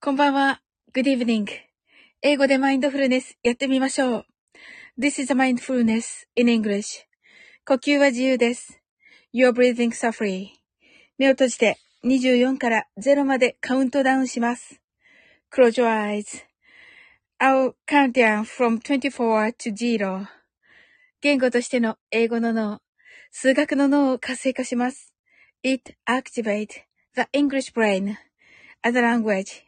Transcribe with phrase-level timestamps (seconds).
[0.00, 0.62] こんばんは。
[0.94, 1.48] Good evening.
[2.22, 4.26] 英語でマインドフルネスやってみましょう。
[4.96, 7.04] This is a mindfulness in English.
[7.66, 8.80] 呼吸は自由です。
[9.34, 10.50] You're breathing softly.
[11.18, 14.80] 目を閉じて24から0までカウントダウンします。
[15.52, 16.44] Close your eyes.
[17.40, 20.26] I'll count down from 24 to 0.
[21.20, 22.80] 言語としての英語の脳、
[23.32, 25.12] 数学の脳を活性化します。
[25.64, 26.84] It activates
[27.16, 28.14] the English brain
[28.84, 29.67] as a language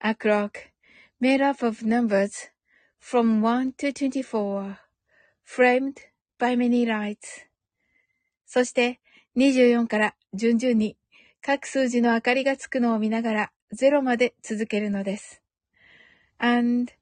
[0.00, 0.70] a clock
[1.20, 2.48] made up of numbers
[2.98, 4.78] from 1 to 24,
[5.44, 6.00] framed
[6.38, 7.46] by many lights.
[8.46, 9.00] そして
[9.36, 10.96] 24から順々に
[11.42, 15.42] 各数字の明かりがつくのを見ながら0まで続けるのです。
[16.38, 16.92] And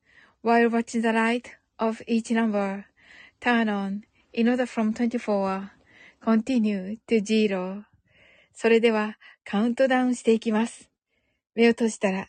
[0.43, 1.45] while watching the light
[1.79, 2.85] of each number
[3.41, 4.03] turn on
[4.33, 5.71] in order from 24,
[6.23, 7.85] continue to 0.
[8.53, 10.91] それではカウントダウンしていきます。
[11.55, 12.29] 目を閉じたら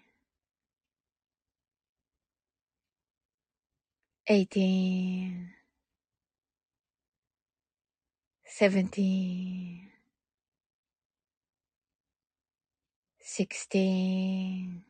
[4.27, 5.49] eighteen,
[8.45, 9.89] seventeen,
[13.21, 14.83] sixteen,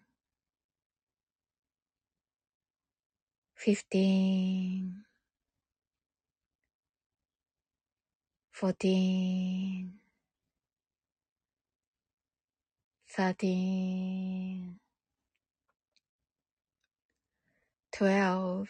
[3.56, 5.06] fifteen,
[8.52, 9.94] fourteen,
[13.10, 14.80] thirteen,
[17.94, 18.70] twelve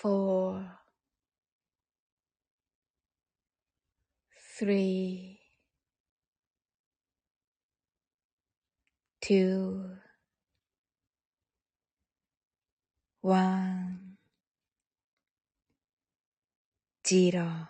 [0.00, 0.62] 4
[4.60, 5.36] 3
[9.20, 9.98] 2
[13.24, 13.98] 1
[17.02, 17.66] 0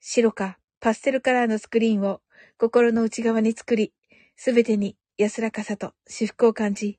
[0.00, 2.22] 白かパステルカラーのスクリーンを
[2.56, 3.92] 心の内側に作り、
[4.34, 6.98] すべてに安らかさと至福を感じ、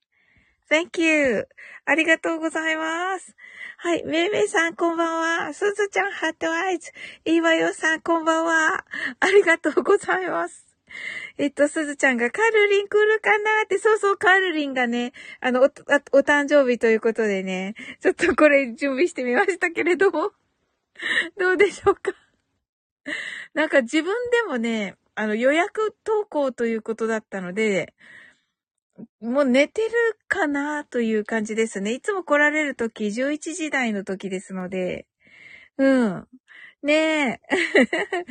[0.71, 1.49] Thank you.
[1.83, 3.35] ありがとうございます。
[3.79, 4.05] はい。
[4.05, 5.53] めいめいさん、こんばんは。
[5.53, 6.93] すずちゃん、ハットアイズ。
[7.25, 8.85] いわよさん、こんばんは。
[9.19, 10.65] ありがとうございます。
[11.37, 20.31] えっと、すずちゃんがカルリン来るかなって、そうそう、カルリンがね、あの、お、お誕生日ということでね、ちょっとこれ準備してみましたけれども、
[21.37, 22.13] どうでしょうか？
[23.53, 27.93] なんか自分でもね、あの予約投稿ということだったので、
[29.21, 29.89] もう寝てる
[30.27, 31.93] かなという感じですね。
[31.93, 35.07] いつも来られるとき、11時台の時ですので、
[35.77, 36.27] うん。
[36.83, 37.39] ねえ。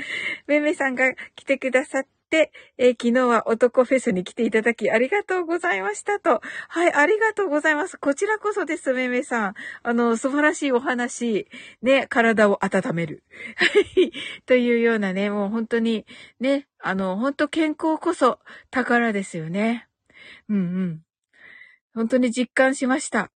[0.46, 6.40] めめさんが来てくださって、えー、昨日は男フェスに来ていただきありがとうございましたと。
[6.68, 7.96] はい、ありがとうございます。
[7.98, 9.54] こちらこそです、めめさん。
[9.82, 11.48] あの、素晴らしいお話。
[11.82, 13.22] ね、体を温める。
[13.56, 13.66] は
[14.00, 14.12] い。
[14.46, 16.06] というようなね、もう本当に、
[16.40, 18.40] ね、あの、本当健康こそ
[18.70, 19.89] 宝ですよね。
[20.48, 21.02] うんうん。
[21.94, 23.30] 本当に実感しました。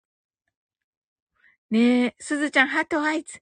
[1.71, 3.41] ねえ、すずちゃん、ハートアイズ。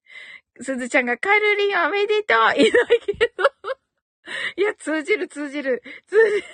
[0.61, 3.44] すずちゃんがカルリンおめでとういないけど。
[4.56, 5.83] いや、通じる通じる。
[6.06, 6.44] 通じる。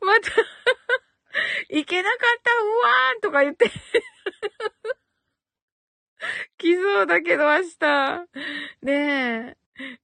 [0.00, 0.30] また
[1.68, 3.70] いけなかった、うわーんとか言って
[6.58, 8.26] 来そうだけど明日。
[8.82, 9.56] ねえ。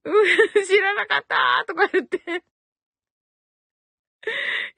[0.05, 2.45] う、知らなかったーとか言って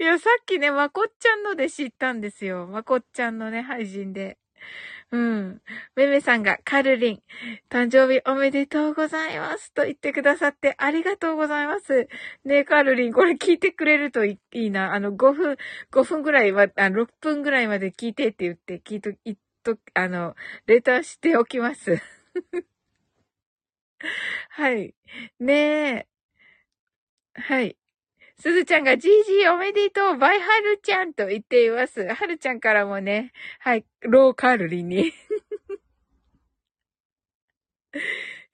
[0.01, 2.67] いや、さっきね、まこっちゃんので知ったんですよ。
[2.67, 4.39] まこっちゃんのね、配信で。
[5.11, 5.63] うん。
[5.97, 7.23] めめさんがカルリン、
[7.71, 12.09] 誕生日おめでとうございますと言ってくださってありがとうございます。
[12.45, 14.95] ねえ、カルリン、これ聞いてくれるといいな。
[14.95, 15.57] あの、5分、
[15.91, 20.35] 5分ぐらいは、あ6分ぐらいまで聞いてって言って、聞いと、言っと、あの、
[20.67, 21.97] レターしておきます。
[24.51, 24.95] はい。
[25.41, 26.09] ねえ。
[27.35, 27.77] はい。
[28.41, 32.07] すずちゃんがじいじいおめでとうバイハルちゃんと言っています。
[32.07, 35.13] はるちゃんからもね、はい、ローカルリに。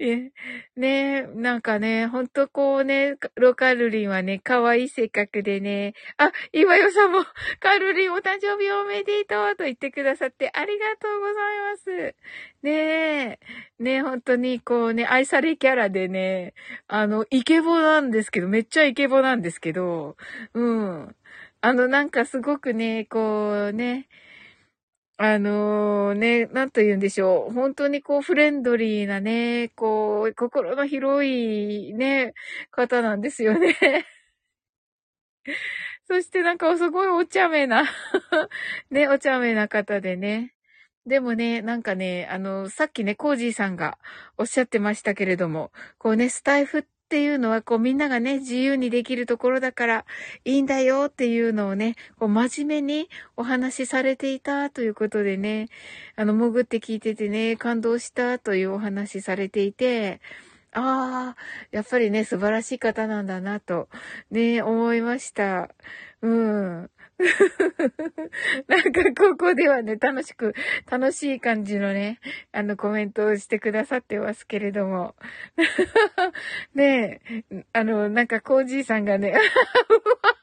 [0.09, 0.33] え、
[0.77, 7.25] ねなんかね、ほんとこうね、ロカルリンはね、可愛い性格でね、あ、今よさんも、
[7.61, 11.35] カルリンお誕生日おめでとうと言ってくださってありがとうござい
[11.73, 12.15] ます。
[12.63, 13.39] ねえ、
[13.79, 16.55] ねえ、本当にこうね、愛されキャラでね、
[16.89, 20.17] あの、イケボなんですけど、めっちゃイケボなんですけど、
[20.55, 21.17] うん。
[21.61, 24.07] あの、なんかすごくね、こうね、
[25.17, 27.53] あのー、ね、なんと言うんでしょう。
[27.53, 32.35] 本当にこうフレンドリーなね、こう、心の広いね、
[32.73, 33.77] 方なんですよね。
[36.09, 37.85] そしてなんかすごいお茶目な
[38.91, 40.55] ね、お茶目な方でね。
[41.07, 43.99] でもね、なんかね、あの、さっきね、コージーさんが
[44.39, 46.85] おっしゃってましたけれども、こうね、スタイフっ
[47.15, 50.05] っていうのは、こうみんながね、自由にできるところだから
[50.45, 55.69] いいんだよっていうのをね、こう真面目にお話しされていたということでね、
[56.17, 60.21] あの、潜って聞いててね、感動したというお話されていて、
[60.73, 61.41] ああ、
[61.71, 63.89] やっぱりね、素晴らしい方なんだなと、
[64.33, 65.69] ね、思いました。
[66.21, 66.91] うん。
[68.67, 70.55] なんかここではね、楽しく、
[70.91, 72.21] 楽しい感じのね、
[72.53, 75.15] あのコメントをしてくださってますけれども。
[76.75, 77.21] ね
[77.51, 79.41] え、あの、なんかコージーさんがね、 うわ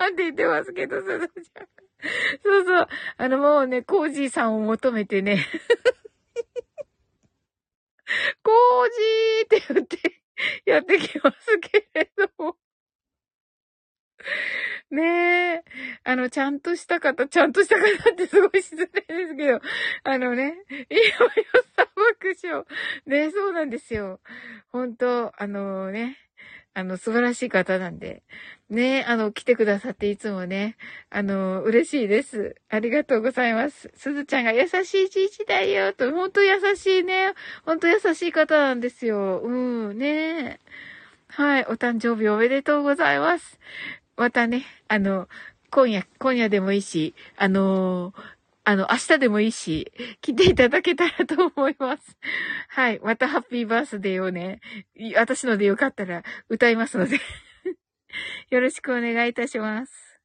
[0.09, 1.67] ーって言ってますけど、そのちゃ。
[2.43, 2.87] そうそう。
[3.17, 5.45] あのもうね、コージーさんを求めてね、
[8.43, 8.89] コー
[9.49, 10.21] ジーって言って
[10.65, 12.57] やってきますけれども。
[14.91, 15.63] ねえ。
[16.03, 19.61] あの、ちゃんとした方、ちゃんとした方ってすごい失礼ですけど、
[20.03, 21.45] あのね、いよいよ
[21.77, 22.65] さ爆笑。
[23.05, 24.19] ねそうなんですよ。
[24.71, 26.17] 本当あのね、
[26.73, 28.23] あの、素晴らしい方なんで。
[28.69, 30.75] ねあの、来てくださっていつもね、
[31.09, 32.55] あの、嬉しいです。
[32.69, 33.91] ありがとうございます。
[33.95, 37.33] すずちゃんが優しいちいちだよ、と、ほんと優しいね。
[37.65, 39.41] ほんと優しい方なんですよ。
[39.41, 40.59] うん、ねえ
[41.33, 43.57] はい、お誕生日おめでとうございます。
[44.21, 45.27] またね、あの、
[45.71, 48.13] 今夜、今夜でもいいし、あの
[48.63, 49.91] あの、明日でもいいし、
[50.21, 52.15] 来ていただけたらと思います。
[52.69, 52.99] はい。
[52.99, 54.61] またハッピーバースデーをね、
[55.15, 57.19] 私のでよかったら歌いますので
[58.51, 60.19] よろしくお願いいたします。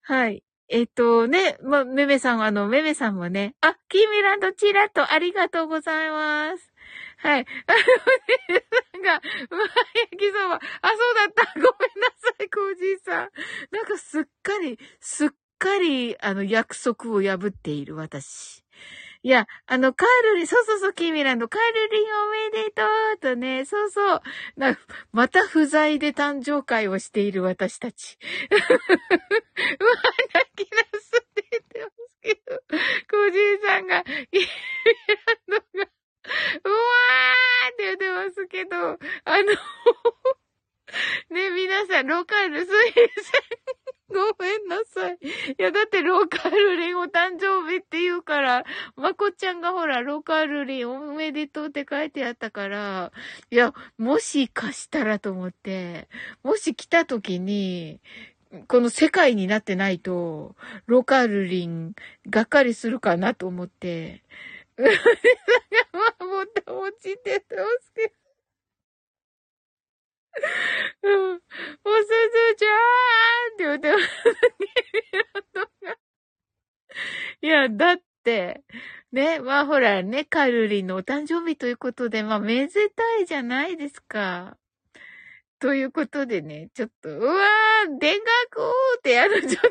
[0.00, 0.42] はい。
[0.70, 6.72] えっとね、ま、めめさんは、あの、めめさんもね、あ、キーミランドチラッとありがとうございます。
[7.18, 7.46] はい。
[7.66, 7.78] あの
[8.58, 8.64] ね、
[9.02, 9.68] なんか、うまい
[10.12, 10.54] 焼きそば。
[10.54, 11.52] あ、そうだった。
[11.54, 13.30] ごめんなさい、コージーさん。
[13.70, 18.62] なんかすっかり、すっかり、あの、約束を破っている私。
[19.22, 22.08] いや、あの、カールリン、そうそうそう、キーミランド、カールリン
[22.54, 22.82] おめでと
[23.16, 24.22] うとね、そうそう。
[24.56, 24.78] な、
[25.12, 28.18] また不在で誕生会をしている私たち。
[28.50, 28.60] うわ、
[30.34, 32.56] 泣き出すって言ってますけど、
[33.10, 34.46] コージーさんが、キミ
[35.50, 35.90] ランドが、
[36.64, 39.52] うわーって言ってますけど、あの
[41.30, 43.56] ね、皆さん、ローカルすいません。
[44.08, 45.18] ごめんなさい。
[45.20, 48.64] いや、だってローカルリンお誕生日って言うから、
[48.94, 53.12] まこちゃんがほら、ローカルリンおめでとうって書いてあったから、
[53.50, 56.08] いや、もしかしたらと思って、
[56.44, 58.00] もし来た時に、
[58.68, 60.54] この世界になってないと、
[60.86, 61.94] ローカルリン、
[62.30, 64.22] がっかりするかなと思って、
[64.78, 68.14] うさんがまもたもちって言ってますけど。
[71.02, 71.40] うん。
[73.58, 74.06] 言ってます。
[77.42, 78.64] いや、だって、
[79.12, 84.56] ね、まあほらね、カルリのお誕生日ということで、まあめでたいじゃないですか。
[85.58, 88.60] ということでね、ちょっと、うわー、電学
[88.98, 89.70] ってやる、ちょっと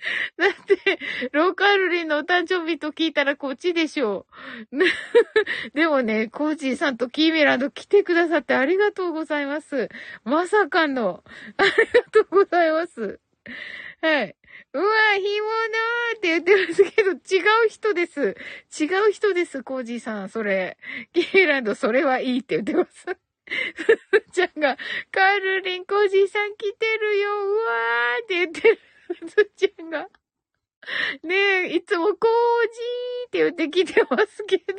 [0.36, 0.98] だって、
[1.32, 4.26] ローカルリンのお誕生日と聞いたらこっちでしょ
[4.72, 4.78] う。
[5.74, 9.88] でもね、コージーさんとキーメランド来てくださってありがとうございます。
[10.24, 11.22] まさかの、
[11.56, 13.20] ありがとうございます。
[14.00, 14.36] はい。
[14.72, 14.84] うわ、
[15.16, 18.36] ひものーって言ってますけど、違う人です。
[18.80, 20.78] 違う人です、コージーさん、それ。
[21.12, 23.06] キーメランド、それはいいって言ってます。
[24.10, 24.76] ふちゃんが、
[25.10, 28.78] カールリン、コージーさん来てるよ、うわーって言ってる。
[29.34, 30.08] ふちゃんが。
[31.22, 34.74] ねえ、いつもコージーって言って来てますけど。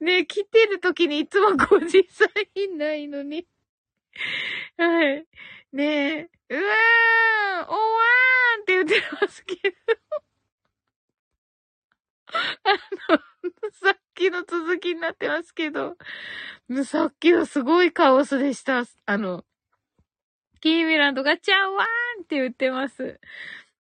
[0.00, 3.46] ねえ、来てる時にいつもコージーさんいないのに。
[4.76, 5.26] はい。
[5.72, 9.76] ねえ、うわーんおわーんって言ってますけど。
[12.32, 12.72] あ
[13.12, 13.18] の、
[13.72, 15.96] さっきの続きになってますけど、
[16.84, 18.84] さっきはすごいカオスでした。
[19.06, 19.44] あの、
[20.60, 23.18] キーミランドがチャワーンって言ってます。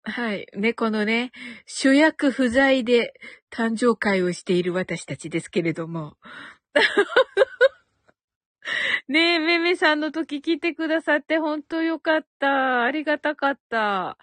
[0.05, 0.47] はい。
[0.55, 1.31] ね、このね、
[1.65, 3.13] 主役不在で
[3.51, 6.17] 誕生会をしている私たちですけれども。
[9.07, 12.83] ねえ、めめさんの時来てくださって本当よかった。
[12.83, 14.17] ありがたかった。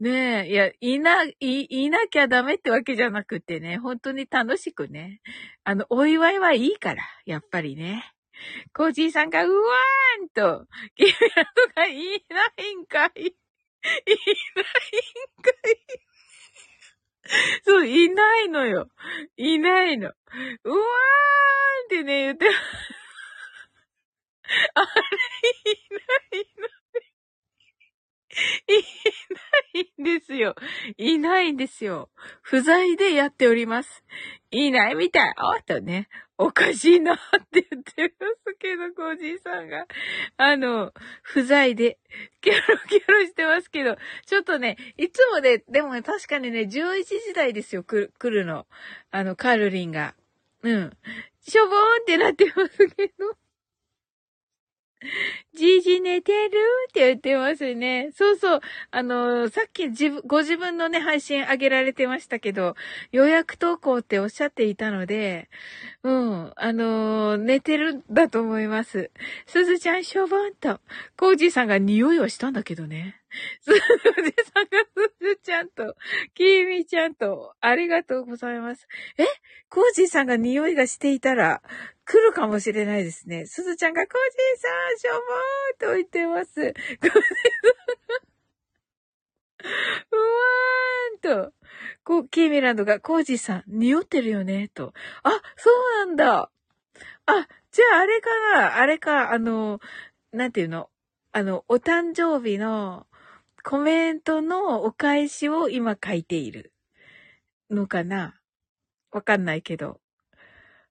[0.00, 5.20] ねえ、いや、いな、い、いなきゃダメってわけじゃなくてね、本当に楽しくね。
[5.64, 8.13] あの、お祝いはいいから、やっぱりね。
[8.74, 11.10] コージーさんが、うわーんと、キラ
[11.44, 13.10] とかいないんかい。
[13.20, 13.30] いないん
[15.42, 15.76] かい。
[17.64, 18.88] そう、いないのよ。
[19.36, 20.08] いないの。
[20.08, 20.80] うわーんっ
[21.88, 22.46] てね、言って、
[24.74, 24.86] あれ、
[25.72, 25.98] いな
[26.38, 26.68] いの。
[28.66, 28.82] い
[29.34, 29.40] な
[29.80, 30.54] いんですよ。
[30.98, 32.10] いないんですよ。
[32.42, 34.04] 不在でやっております。
[34.54, 35.34] いないみたい。
[35.36, 36.08] あとね、
[36.38, 37.16] おかしいなっ
[37.50, 39.86] て言ってますけど、おじいさんが。
[40.36, 40.92] あの、
[41.22, 41.98] 不在で、
[42.40, 43.96] キョロキョロしてますけど、
[44.26, 48.66] ちょっとね、いつもね、でもね確かにね、11時台ですよ、来るの。
[49.10, 50.14] あの、カルリンが。
[50.62, 50.96] うん。
[51.40, 53.43] しょぼーんってなってますけど。
[55.54, 56.48] じいじ寝てる
[56.88, 58.10] って言ってますね。
[58.14, 58.60] そうそう。
[58.90, 62.74] あの、さっき自分、ご自分のね、配信あげられてましたけど、
[63.12, 65.48] 予約投稿っておっしゃっていたので、
[66.02, 69.10] うん、あの、寝てるんだと思います。
[69.46, 70.80] すずちゃんしょぼんと、
[71.16, 73.20] コージーさんが匂いはしたんだけどね。
[73.60, 75.96] すずさんがすずちゃんと、
[76.34, 78.86] きーみちゃんと、ありがとうございます。
[79.18, 79.24] え
[79.68, 81.62] コージーさんが匂いがしていたら、
[82.04, 83.46] 来るかもしれないですね。
[83.46, 85.12] すずちゃんが、コージーさん、しょ
[85.88, 86.60] ぼーと言ってます。
[86.60, 91.52] うわーんと。
[92.04, 94.92] こう、キーミランドが、コージーさん、匂ってるよね、と。
[95.22, 96.50] あ、そうなんだ。
[97.26, 99.80] あ、じゃああれかなあれか、あの、
[100.32, 100.90] なんていうの？
[101.32, 103.06] あの、お誕生日の
[103.66, 106.74] コメントのお返しを今書いている
[107.70, 108.38] のかな？
[109.10, 110.02] わかんないけど。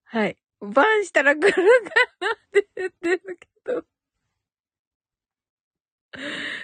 [0.05, 0.37] はい。
[0.59, 1.61] バンしたら来るか
[2.19, 3.85] なって言ってるけど。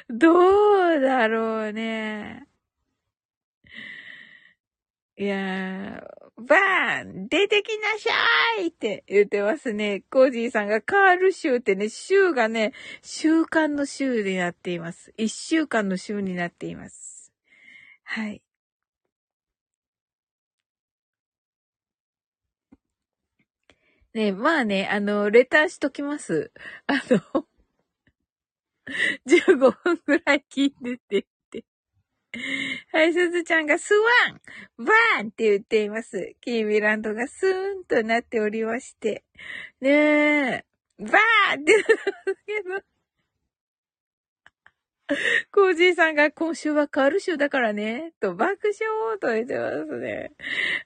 [0.10, 2.49] どうだろうね。
[5.20, 10.04] いやー、バーン出てきなしゃーいって言ってますね。
[10.10, 12.72] コージーさんがカール州ってね、州がね、
[13.02, 15.14] 週間の週になっています。
[15.18, 17.34] 一週間の週になっています。
[18.06, 18.42] はい。
[24.14, 26.54] ねまあね、あの、レターしときます。
[26.88, 26.94] あ
[27.34, 27.46] の、
[29.26, 31.28] 15分くらい聞いてて。
[32.94, 36.36] はい、すずちゃんがスワンバーンって言っています。
[36.42, 39.24] キーミランドがスーンとなっておりまして。
[39.82, 40.66] ねえ、
[41.00, 41.94] バーンって言って
[42.26, 42.90] ますけど。
[45.52, 50.32] コージーさんが今週はカール州だからね、と爆笑と言ってますね。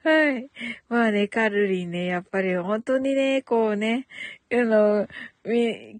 [0.04, 0.50] はい。
[0.88, 4.08] まあね、カルリンね、やっぱり本当にね、こうね、
[4.50, 5.08] あの、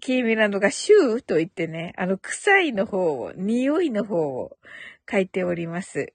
[0.00, 4.56] キーミランドがシューと言ってね、あの、臭いの方を、匂いの方を、
[5.10, 6.12] 書いております。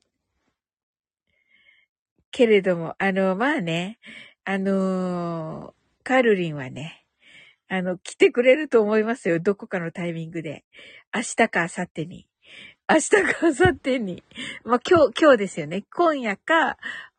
[2.31, 3.99] けれども、あの、まあね、
[4.45, 7.05] あのカルリンはね、
[7.67, 9.39] あの、来てくれると思いますよ。
[9.39, 10.65] どこかのタイミングで。
[11.13, 12.27] 明日か明後日に。
[12.89, 14.23] 明日か明後日に。
[14.63, 15.83] まあ、今日、今日ですよね。
[15.93, 16.77] 今夜か、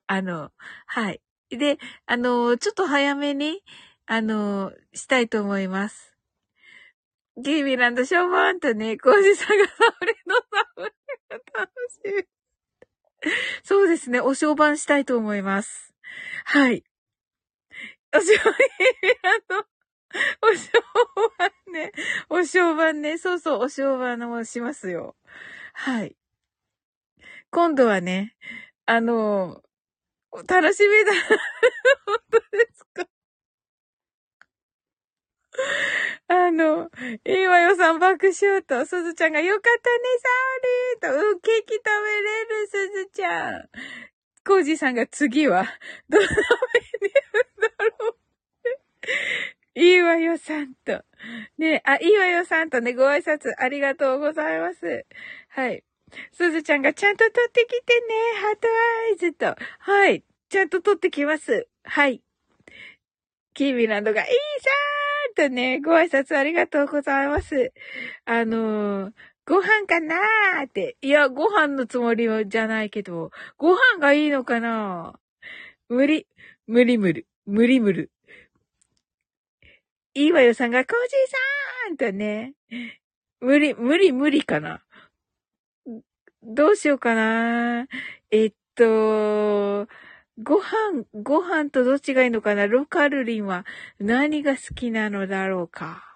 [0.08, 0.50] あの、
[0.86, 1.20] はい。
[1.50, 3.62] で、あの、ちょっと早めに、
[4.06, 6.09] あの、したいと思います。
[7.40, 10.42] ゲイミランド、ショーバーンとね、コージさんがサウリのサ
[10.82, 10.90] ウリ
[11.30, 12.24] が楽しみ。
[13.64, 15.94] そうですね、お商売したいと思います。
[16.44, 16.84] はい。
[18.14, 18.54] お商売、
[19.22, 19.64] あの、
[20.42, 20.70] お商
[21.38, 21.92] 売ね、
[22.30, 25.16] お商売ね、そうそう、お商売のもしますよ。
[25.74, 26.16] はい。
[27.50, 28.36] 今度はね、
[28.86, 29.62] あの、
[30.48, 31.12] 楽しみだ。
[32.06, 33.06] 本当ですか？
[36.32, 36.88] あの、
[37.26, 39.98] いいわよさん爆笑と、すずちゃんがよかったね、
[41.02, 41.90] サオリーと、うん、ケーキ食べ
[42.22, 43.68] れる、すずちゃん。
[44.46, 45.66] コージさんが次は、
[46.08, 46.28] どのメ
[47.02, 48.16] ニューだろう。
[49.74, 51.04] いいわよさんと。
[51.58, 55.04] ね、あ、いいわよさんとね、ご挨拶ありがとうございます。
[55.48, 55.82] はい。
[56.32, 59.56] すずちゃんがちゃんと撮ってきてね、ハートアイズと。
[59.80, 60.22] はい。
[60.48, 61.66] ちゃんと撮ってきます。
[61.82, 62.22] はい。
[63.52, 67.72] キーミランドが、いいさーとね、ご挨拶ありがとうございます。
[68.24, 69.12] あのー、
[69.46, 70.96] ご飯かなーって。
[71.02, 75.18] いや、ご飯のつもりじゃないけど、ご飯がいいのかな
[75.88, 76.26] 無理、
[76.66, 78.08] 無理無理、無理無理。
[80.14, 82.54] いいわよさんが、コージーさんとね、
[83.40, 84.82] 無理、無理無理かな。
[86.42, 87.86] どうしようかな。
[88.30, 89.88] えっと、
[90.42, 92.66] ご飯、ご飯とどっちがいいのかな？
[92.66, 93.66] ロカルリンは
[93.98, 96.06] 何が好きなのだろうか？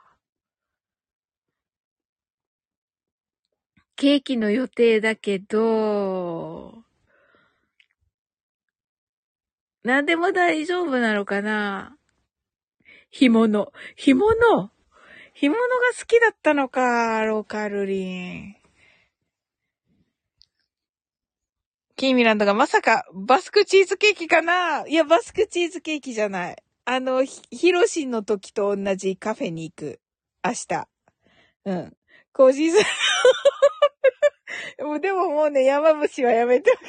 [3.96, 6.82] ケーキの予定だけど、
[9.82, 11.96] 何でも大丈夫なのかな？
[13.10, 13.72] 干物。
[13.96, 14.70] 干物？
[15.34, 15.66] 干物が
[15.98, 18.06] 好きだったのか、ローカルリ
[18.50, 18.56] ン。
[21.96, 24.84] キーミランドがまさか、バスクチーズケーキかな？
[24.88, 26.56] いや、バスクチーズケーキじゃない。
[26.84, 30.00] あの、ヒロシンの時と同じカフェに行く。
[30.44, 30.88] 明日。
[31.66, 31.96] うん。
[32.32, 32.78] コージーさ
[34.84, 36.76] ん でももうね、山伏はやめて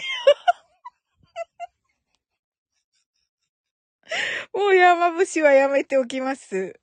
[4.53, 6.79] もう山伏はやめておきます。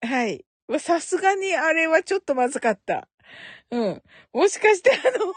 [0.00, 0.46] はい。
[0.78, 3.06] さすがにあれはちょっとまずかった。
[3.70, 4.02] うん。
[4.32, 5.34] もしかしてあの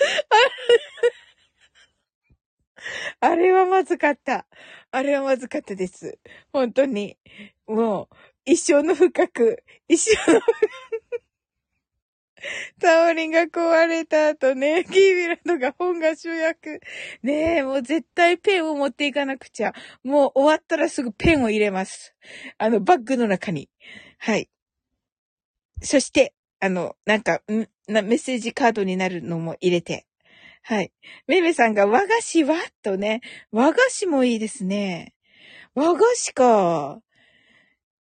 [3.20, 4.46] あれはまずかった。
[4.90, 6.18] あれはまずかったです。
[6.52, 7.18] 本当に。
[7.66, 10.40] もう、一生の深く、一生の
[12.80, 16.80] タオリンが壊れた後ね、キービランドが本が主役。
[17.22, 19.74] ねえ、もう絶対ペンを持っていかなくちゃ。
[20.02, 22.14] もう終わったらすぐペンを入れます。
[22.58, 23.68] あの、バッグの中に。
[24.18, 24.48] はい。
[25.82, 27.66] そして、あの、なんか、ん？
[27.90, 30.06] な、メッセージカードになるのも入れて。
[30.62, 30.92] はい。
[31.26, 32.56] めめさんが和菓子は？
[32.82, 33.20] とね。
[33.50, 35.14] 和菓子もいいですね。
[35.74, 37.00] 和菓子か。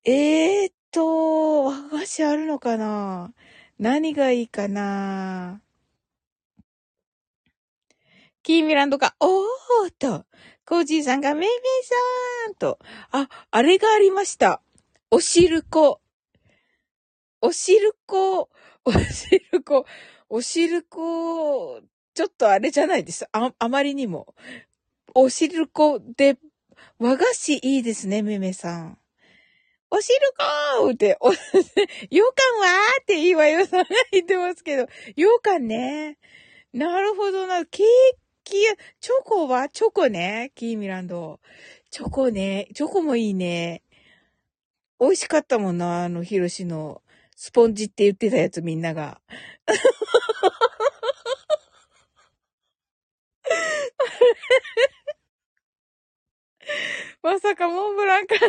[0.05, 3.33] えーっと、和菓子あるのかな？
[3.79, 5.63] 何がいいかな？
[8.43, 10.25] キーミランドが、おーと、
[10.67, 12.79] コージーさんが、めめさんと、
[13.11, 14.63] あ、あれがありました。
[15.11, 16.01] おしるこ。
[17.41, 18.49] おしるこ、
[18.85, 19.85] おしるこ、
[20.29, 21.81] おしるこ、
[22.15, 23.27] ちょっとあれじゃないです。
[23.33, 24.35] あ、あまりにも。
[25.15, 26.39] おしるこで、
[26.99, 28.99] 和菓子いいですね、めめさん。
[29.91, 30.19] おしる
[30.81, 34.87] こーって、お、羊羹はーっていいわよさんが言ってますけど、
[35.17, 36.19] 羊羹ね。
[36.73, 37.65] なるほどな。
[37.65, 37.87] ケー
[38.45, 38.55] キ、
[39.01, 39.69] チョコは？
[39.71, 40.53] チョコね。
[40.55, 41.41] キーミランド。
[41.91, 42.69] チョコね。
[42.75, 43.83] チョコもいいね。
[45.01, 47.03] 美味しかったもんな、あの、ヒロシの
[47.41, 49.21] スポンジって言ってたやつみんなが。
[57.23, 58.41] まさかモンブランから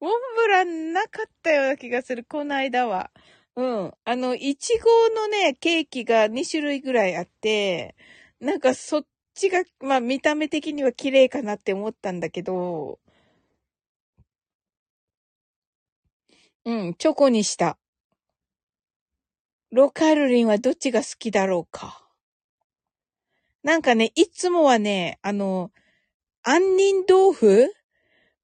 [0.00, 3.10] モンブランなかったような気がする、この間は。
[3.54, 3.92] うん。
[4.06, 7.94] あの、いちごのね、ケーキが2種類ぐらいあって、
[8.40, 13.00] なんかそっちが、まあ見た目的には綺麗かなって思ったんだけど、
[16.66, 17.76] うん、チョコにした。
[19.70, 22.08] ロカルリンはどっちが好きだろうか。
[23.62, 25.72] なんかね、いつもはね、あの、
[26.42, 27.74] 杏仁豆腐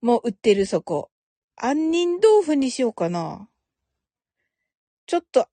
[0.02, 1.10] も売ってるそこ。
[1.56, 3.48] 杏仁豆腐にしようかな。
[5.06, 5.48] ちょっと、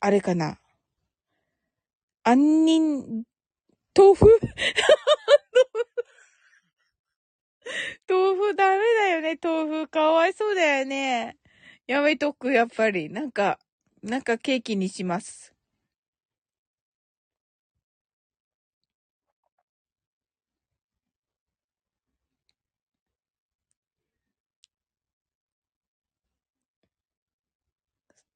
[0.00, 0.60] あれかな。
[2.22, 3.24] 杏仁、
[3.96, 4.26] 豆腐？
[8.08, 9.88] 豆腐ダメだよね、豆腐。
[9.88, 11.39] かわいそうだよね。
[11.90, 13.10] やめとく、やっぱり。
[13.10, 13.58] なんか、
[14.00, 15.52] なんかケーキにします。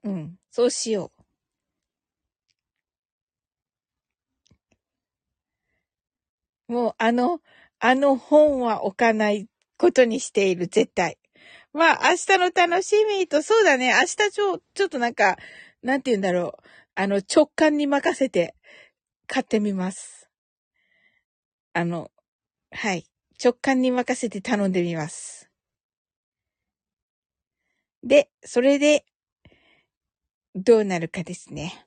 [0.02, 1.12] うん、そうしよ
[6.68, 6.72] う。
[6.72, 7.40] もうあの、
[7.78, 9.46] あの本は置かない
[9.78, 11.18] ことにしている、絶対。
[11.74, 15.36] まあ、明日の楽しみと、そうだね、明日ちょ、ちょっとなんか、
[15.82, 16.68] なんて言うんだろう。
[16.94, 18.54] あの、直感に任せて
[19.26, 20.30] 買ってみます。
[21.72, 22.12] あの、
[22.70, 23.06] はい。
[23.42, 25.50] 直感に任せて頼んでみます。
[28.04, 29.04] で、それで、
[30.54, 31.86] どうなるかですね。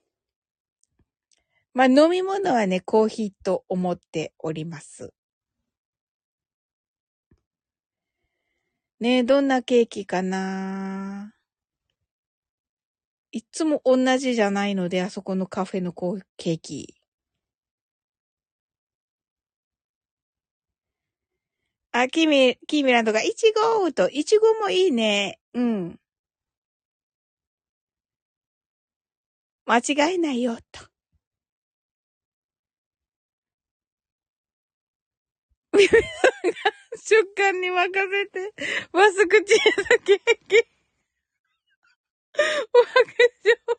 [1.74, 5.14] まあ、飲み物はね、コーヒーと思っております。
[9.00, 11.32] ねえ、どんなケーキかな
[13.34, 16.96] いつも同じじゃないので、あそこのカフェのコーケーキ。
[21.94, 25.40] あ、キミ、キミランドが、イチゴと、イチゴもいいね。
[25.54, 26.00] うん。
[29.68, 30.88] 間違えないよ、と。
[35.82, 36.08] 指さんが
[36.96, 38.54] 食感に任せて、
[38.92, 40.78] マスクチーズケーキ。
[42.34, 42.88] 爆
[43.44, 43.78] 笑。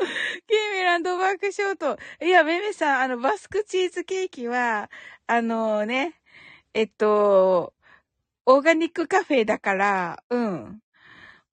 [0.00, 1.98] キーミランド爆笑と。
[2.24, 4.90] いや、メメさん、あの、バスクチーズケーキは、
[5.26, 6.20] あのね、
[6.74, 7.74] えっと、
[8.46, 10.80] オーガニックカフェだから、うん。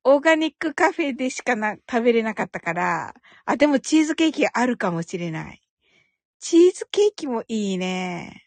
[0.04, 3.14] オーガニックカフェでしかな、食べれなかったから、
[3.46, 5.62] あ、でもチーズケーキあるかもしれない。
[6.40, 8.47] チーズケーキもいいね。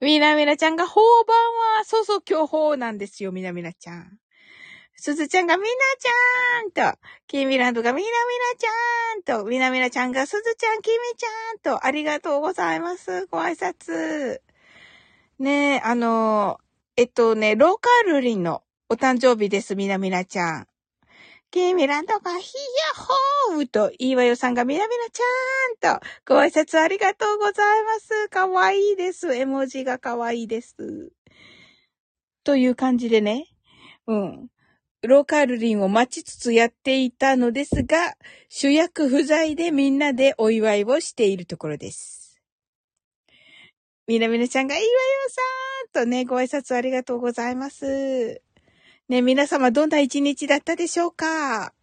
[0.00, 4.18] みなみなちゃんが、ほうばんは、そうそう、今日ほうなんですよ、みなみなちゃん。
[4.96, 5.68] すずちゃんがみな
[6.70, 13.26] ちゃんと、きみランドがみなみなちゃんと、みなみなちゃんがすずちゃん、きみちゃんと、ありがとうございます。
[13.26, 14.40] ご挨拶。
[15.38, 16.60] ねえ、あの、
[16.96, 20.68] えっとね、ローカルリンのお誕生日です、みなみなちゃん。
[21.54, 22.52] きみランドがひ
[22.98, 28.28] やほーと、いいわよさんがみなみなちゃんと、ご挨拶ありがとうございます。
[28.28, 29.32] かわいいです。
[29.32, 30.74] 絵文字がかわいいです。
[32.42, 33.46] という感じでね。
[34.08, 34.48] うん。
[35.02, 38.14] ローカルリンを待ちつつやっていたのですが、
[38.48, 42.42] 主役不在でみんなでお祝いをしているところです。
[44.08, 44.90] みなみなちゃんがいいわよ
[45.92, 48.42] さんとね、ご挨拶ありがとうございます。
[49.08, 51.74] ね、皆様どんな一日だったでしょうか？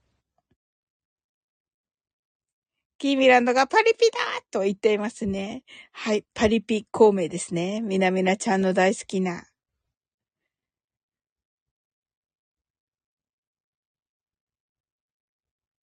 [2.97, 4.19] キーミランドがパリピだ
[4.51, 5.63] と言っていますね。
[5.91, 7.81] はい、パリピ孔明ですね。
[7.81, 9.45] みなみなちゃんの大好きな。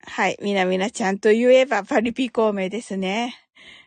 [0.02, 0.38] はい。
[0.42, 3.34] みなみなちゃんと言えばパリピ孔明ですね。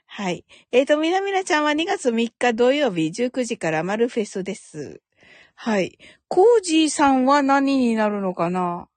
[0.06, 0.46] はい。
[0.72, 5.02] えっ、ー、と、みなみなちゃんは2月3日土曜日19時からマルフェスです。
[5.64, 6.00] はい。
[6.28, 8.88] コージーさんは何になるのかな？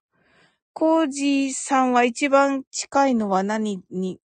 [0.72, 4.18] コージーさんは一番近いのは何に、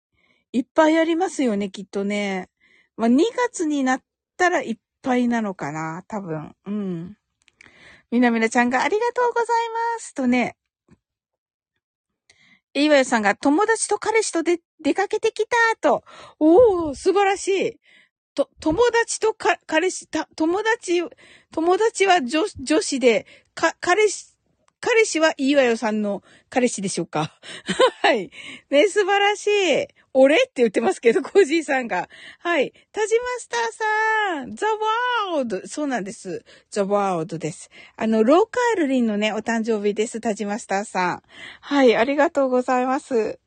[0.54, 2.48] いっぱいありますよね、きっとね。
[2.96, 4.02] まあ、2月になっ
[4.38, 6.54] たらいっぱいなのかな、多分。
[6.68, 7.18] うん。
[8.12, 9.48] みなみなちゃんがありがとうござい
[9.96, 10.58] ますとね、
[12.76, 16.04] いわよさんが友達と彼氏とで出かけてきたと。
[16.40, 17.80] おー、素晴らしい。
[18.38, 21.04] と、友達とか、彼氏、た、友達、
[21.52, 24.28] 友達は女、女子で、か、彼氏、
[24.80, 26.22] 彼氏はいいわよさんの
[26.52, 27.34] 彼氏でしょうか？
[28.04, 28.30] はい。
[28.70, 29.88] ね、素晴らしい。
[30.14, 30.36] 俺？
[30.36, 32.10] って言ってますけど、コージーさんが。
[32.40, 32.74] はい。
[32.92, 35.68] タジマスターさん、ザワード。
[35.68, 36.46] そうなんです。
[36.70, 37.72] ザワードです。
[37.96, 41.24] あの、ローカールリンのね、お誕生日です、タジマスターさん。
[41.62, 43.40] はい、ありがとうございます。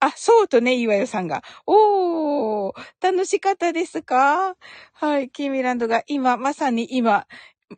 [0.00, 1.42] あ、そうとね、岩代さんが。
[1.66, 4.56] おー、楽しかったですか？
[4.92, 7.26] はい、キーミランドが今、まさに今、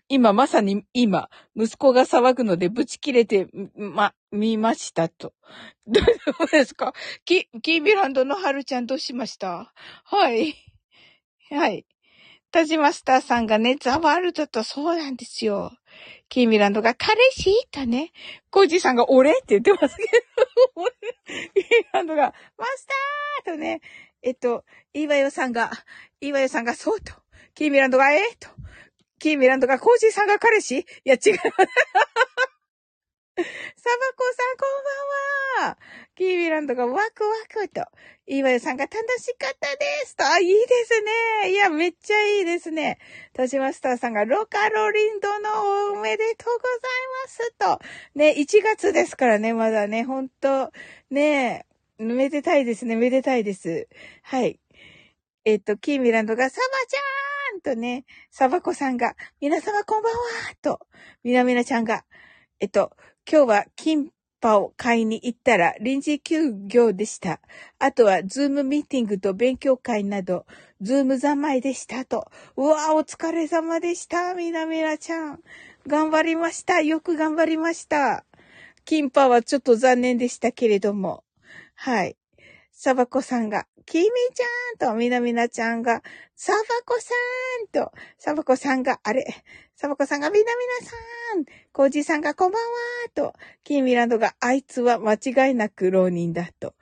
[0.09, 5.33] 今、まさに今、息子が騒ぐので、ブチ切れて、ま、見ましたと。
[5.87, 6.01] ど
[6.45, 6.93] うですか？
[7.25, 9.73] キ、キービランドのハルちゃんどうしました？
[10.05, 10.55] はい。
[11.51, 11.87] はい。
[12.53, 15.73] タジマスターさんがね、ザワールドとそうなんですよ。
[16.29, 18.13] キーミランドが彼氏とね、
[18.51, 20.09] コージーさんが俺って言ってますけど、
[21.55, 22.87] キーミランドがマス
[23.45, 23.81] ターとね、
[24.23, 25.71] えっと、イーワヨさんが、
[26.21, 27.13] イーワヨさんがそうと、
[27.55, 28.49] キーミランドがええ、と、
[29.19, 30.79] キーミランドがコージーさんが彼氏？
[30.79, 31.39] いや、違う。
[33.39, 33.45] サバ
[34.17, 34.67] コさん、こ
[35.61, 35.79] んばんは。
[36.17, 37.85] キーミランドがワクワクと。
[38.27, 40.27] イーワヨさんが楽しかったですと。
[40.27, 41.01] あ、いいです
[41.45, 41.53] ね。
[41.53, 42.99] いや、めっちゃいいですね。
[43.35, 48.19] トジマスターさんがロカロリンドのおめでとうございますと。
[48.19, 50.73] ね、1月ですからね、まだね、ほんと。
[51.11, 51.65] ね
[51.99, 53.89] めでたいですね、めでたいです。
[54.23, 54.59] はい。
[55.45, 57.03] えっと、キーミランドがサバちゃん
[57.59, 60.19] んとね、サバコさんが、皆様こんばんは
[60.63, 60.87] と、
[61.25, 62.05] みなみなちゃんが、
[62.61, 62.97] えっと、
[63.31, 64.09] 今日はキン
[64.41, 67.43] パを買いに行ったら臨時休業でした。
[67.79, 70.47] あとは Zoom ミーティングと勉強会など、
[70.81, 72.31] Zoom 三昧でしたと。
[72.57, 74.33] うわお疲れ様でした。
[74.33, 75.41] みなみなちゃん。
[75.87, 76.81] 頑張りました。
[76.81, 78.25] よく頑張りました。
[78.87, 81.23] キンパはちょっと残念でしたけれども。
[81.75, 82.17] はい。
[82.73, 86.03] サバコさんが、キミちゃんと、みなみなちゃんが、
[86.37, 87.15] サバコさ
[87.65, 89.25] んと、サバコさんが、あれ、
[89.77, 90.95] サバコさんが、みなみなさ
[91.41, 92.69] ん、コージさんが、こんばんは
[93.15, 93.33] と、
[93.65, 96.75] キーミランドが、あいつは間違いなく浪人だと。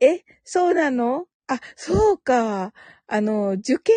[0.00, 1.28] え、そうなの？
[1.46, 2.74] あ、そうか。
[3.06, 3.96] あの、受験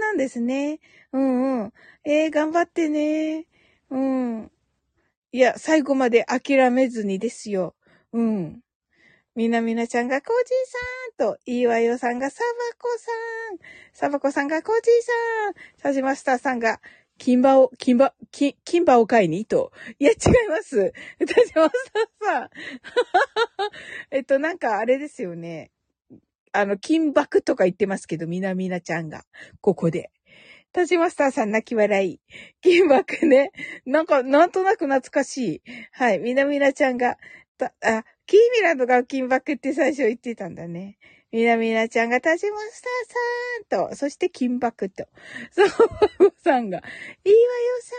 [0.00, 0.80] なんですね。
[1.12, 1.72] うんうん。
[2.04, 3.46] えー、頑張ってね。
[3.90, 4.50] うん。
[5.30, 7.74] いや、最後まで諦めずにですよ。
[8.14, 8.62] うん。
[9.34, 13.12] みなみなちゃんがコージーさんと、いいわよさんがサバコさ
[13.54, 13.58] ん、
[13.92, 16.80] サバコさんがコージーさん、サジマスターさんが、
[17.18, 19.72] 金馬を、金馬、金、金馬を買いにと。
[19.98, 20.92] いや、違います。
[21.18, 22.50] サジマスターさん。
[24.10, 25.70] えっと、なんかあれですよね。
[26.52, 29.24] あの、金箔とか言ってますけど、みなみなちゃんが、
[29.60, 30.10] ここで。
[30.72, 32.20] タジマスターさん泣き笑い。
[32.60, 33.52] 金箔ね。
[33.84, 35.62] なんか、なんとなく懐かしい。
[35.92, 36.18] はい。
[36.18, 37.16] みなみなちゃんが、
[37.56, 40.98] た、あ、キーミランドが金箔って最初言ってたんだね。
[41.32, 45.06] みなみなちゃんがタジマスターさんと、そして金箔と。
[45.50, 45.68] そう、
[46.44, 47.42] さんが、いいわよ
[47.80, 47.96] さ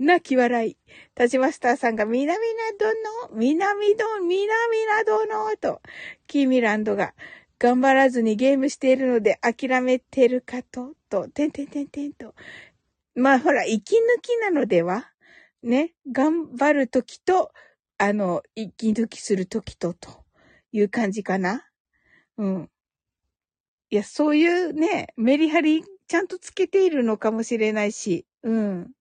[0.00, 0.06] ん。
[0.06, 0.78] 泣き笑い。
[1.14, 2.86] タジマスターさんが、みなみなど
[3.30, 5.82] の、みなみど、みなみなどの、と、
[6.26, 7.12] キーミランドが、
[7.58, 12.34] 頑張らずにゲームしているので諦めてるかと、と、てんてんてんてんと。
[13.14, 15.10] まあほら、息抜きなのでは？
[15.62, 17.52] ね、頑張るときと、
[18.04, 20.24] あの、息抜きするときと、と
[20.72, 21.64] いう感じかな。
[22.38, 22.70] うん。
[23.90, 28.92] いや、そういうね、メリハリちゃんとつけているのかもしれないし、うん。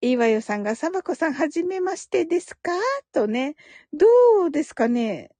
[0.00, 2.70] いわよさんが、サバコさん、はじめましてですか？
[3.12, 3.56] とね。
[3.92, 4.06] ど
[4.46, 5.30] うですかね？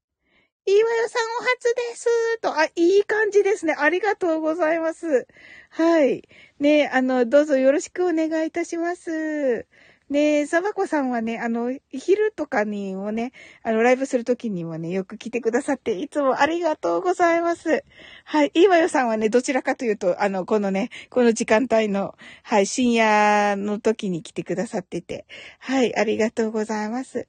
[0.66, 3.74] いわよさん、お初ですと、あ、いい感じですね。
[3.78, 5.26] ありがとうございます。
[5.70, 6.22] はい。
[6.60, 9.66] ねあの、どうぞよろしくお願いいたします。
[10.10, 17.84] で、サバコさんはね、あの、昼とかにもね、あの、ライブするときにもね、よく来てくださって、いつもありがとうございます。
[18.24, 18.50] はい。
[18.54, 25.26] いいわよさんはね、どちらかというと、あの、このね、この時間帯の、はい、深夜の時に来てくださってて、
[25.58, 27.28] はい、ありがとうございます。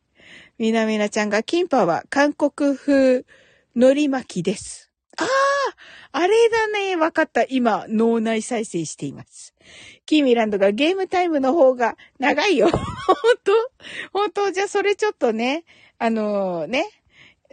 [0.58, 3.26] みなみなちゃんが、キンパは韓国風
[3.76, 4.89] 海苔巻きです。
[5.20, 5.30] ああ
[6.12, 6.96] あれだね。
[6.96, 7.44] わかった。
[7.44, 9.54] 今、脳内再生しています。
[10.06, 12.70] キーミランドがゲームタイムの方が長いよ。
[12.72, 12.80] 本
[13.44, 13.52] 当？
[14.12, 14.52] 本当？
[14.52, 15.66] じゃあそれちょっとね、
[16.00, 16.86] あのー、ね。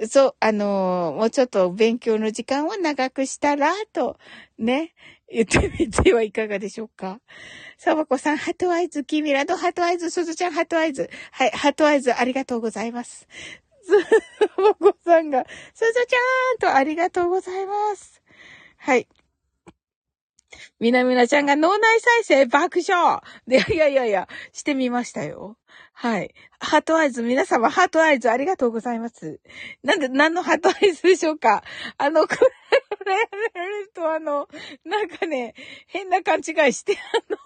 [0.09, 4.19] そう、あのー、もうちょっと勉強の時間を長くしたら、と、
[4.59, 4.95] ね、
[5.31, 7.21] 言ってみてはいかがでしょうか。
[7.79, 11.11] サバコさん、ハトアイズ、キーミランド、ハトアイズ、すずちゃん、ハトアイズ。
[11.33, 13.27] はい、ハトアイズ、ありがとうございます。
[14.59, 15.45] お子さんが、
[15.75, 18.23] すずちゃんとありがとうございます。
[18.79, 19.09] はい。
[20.79, 25.57] みなみなちゃんが脳内再生爆笑で、いやいやいや、してみましたよ。
[25.93, 26.35] はい。
[26.59, 29.41] heart eyes、皆様、 heart eyes ありがとうございます。
[29.83, 31.63] なんで、何の heart eyes でしょうか
[31.99, 32.35] あの、こ
[33.07, 34.49] れ、やるとあの、
[34.85, 35.55] なんかね、
[35.87, 37.39] 変な勘違いして、あの、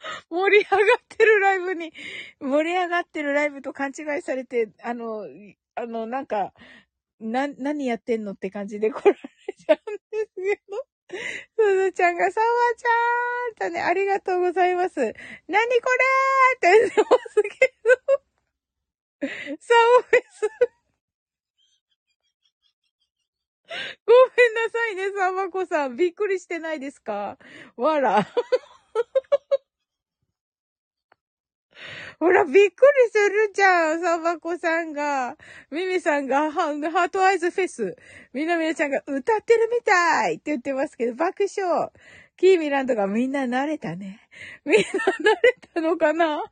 [0.30, 1.92] 盛り上がってるライブに、
[2.40, 5.26] 盛り上がってるライブと勘違いされて、あの、
[5.74, 6.52] あの、なんか、
[7.20, 9.18] な、何やってんのって感じで 来られ
[9.54, 10.86] ちゃうんですけど。
[11.58, 15.00] すずちゃんが、さわちゃーんとね、ありがとうございます。
[15.00, 15.18] なにこ
[15.52, 18.22] れーって言ってますけど。
[19.60, 20.70] サオフェス。
[24.06, 25.96] ごめんなさいね、サバコさん。
[25.96, 27.38] びっくりしてないですか？
[27.76, 28.26] わら。
[32.18, 32.70] ほら、びっくり
[33.10, 35.36] するじゃん、サバコさんが。
[35.70, 37.96] ミミさんがハートアイズフェス。
[38.32, 41.90] みなみなちゃんが歌ってるみたいって言ってますけど、爆笑。
[42.36, 44.20] キーミランドがみんな慣れたね。
[44.64, 44.84] みんな慣
[45.42, 46.42] れたのかな？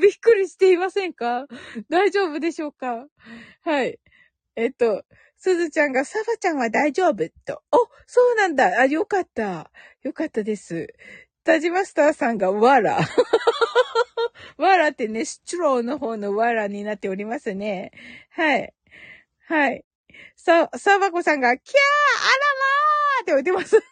[0.00, 1.46] びっくりしていませんか？
[1.90, 3.06] 大丈夫でしょうか？
[3.62, 3.98] はい。
[4.56, 5.04] えっと、
[5.36, 7.62] すずちゃんが、サバちゃんは大丈夫と。
[7.70, 8.80] お、そうなんだ。
[8.80, 9.70] あ、よかった。
[10.02, 10.88] よかったです。
[11.44, 12.98] タジマスターさんが、わら。
[14.58, 17.92] わらってね、スチュローの方のわらになっておりますね。
[18.30, 18.74] はい。
[19.46, 19.84] はい。
[20.36, 23.80] さ、サバコさんが、キャーあらまーって言ってます。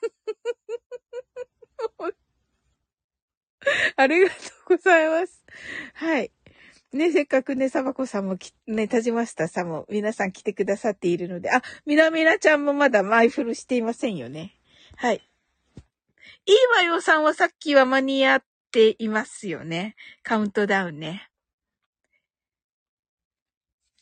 [3.96, 5.42] ありがとうございます。
[5.94, 6.30] はい。
[6.92, 14.56] ね、せっかくね、サバコさんもき、ね、タジマスタさんも皆さん来てくださっているので、あ、みなみなちゃんもまだマイフルしていませんよね。
[14.96, 15.22] はい。
[16.46, 18.44] いいわよさんはさっきは間に合っ
[18.76, 19.96] していますよね。
[20.22, 21.30] カウントダウンね。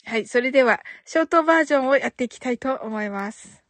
[0.05, 0.27] はい。
[0.27, 3.63] それでは、ショートバージョンをやっていきたいと思います。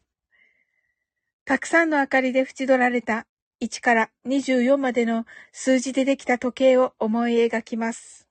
[1.44, 3.26] たくさんの明かりで縁取られた
[3.60, 8.26] 1から24までの数字でできた時計を思い描きます。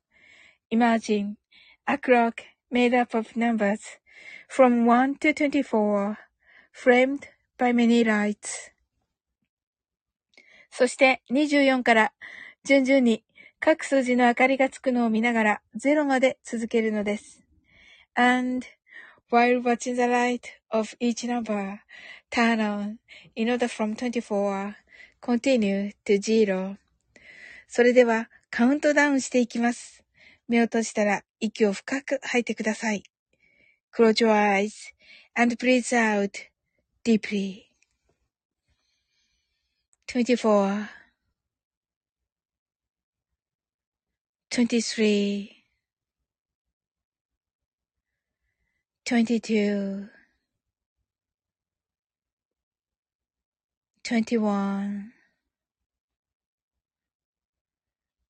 [0.71, 1.35] Imagine
[1.85, 2.33] a clock
[2.71, 3.81] made up of numbers
[4.49, 6.15] from 1 to 24
[6.73, 7.19] framed
[7.59, 8.73] by many lights
[10.71, 12.13] そして24から
[12.65, 13.25] 順々に
[13.59, 17.43] 各数字の明かりがつくのを見ながら0まで続けるのです。
[18.15, 18.65] And
[19.29, 21.79] while watching the light of each number
[22.31, 22.99] turn on
[23.35, 24.75] in order from 24
[25.21, 26.77] continue to zero
[27.67, 30.05] それではカウントダウンしていきます。
[30.47, 33.03] 目を閉じたら息を深く吐いてください。
[33.93, 34.93] Close your eyes
[35.35, 36.31] and breathe out
[37.03, 37.63] deeply.
[40.07, 41.02] 24
[44.53, 45.63] 23
[49.03, 50.09] 22
[54.03, 55.11] 21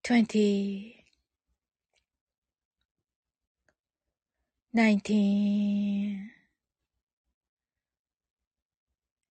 [0.01, 1.03] 20
[4.73, 6.31] 19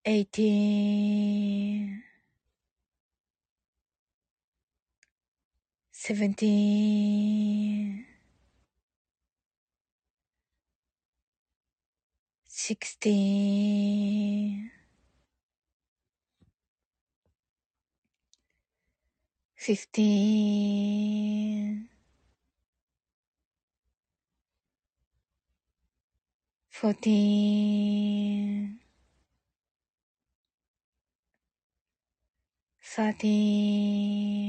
[0.04, 2.11] 18
[6.04, 8.04] seventeen,
[12.48, 13.12] sixteen,
[19.54, 21.08] fifteen,
[26.68, 28.80] fourteen,
[32.82, 34.41] thirteen,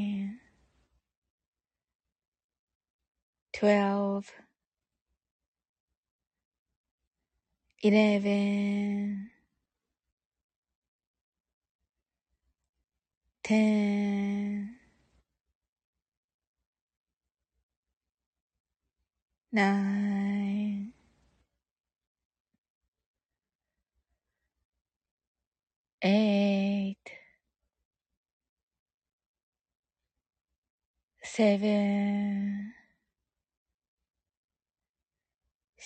[3.63, 4.29] twelve,
[7.83, 9.29] eleven,
[13.43, 14.75] ten,
[19.51, 20.93] nine,
[26.03, 26.97] eight,
[31.23, 32.62] seven,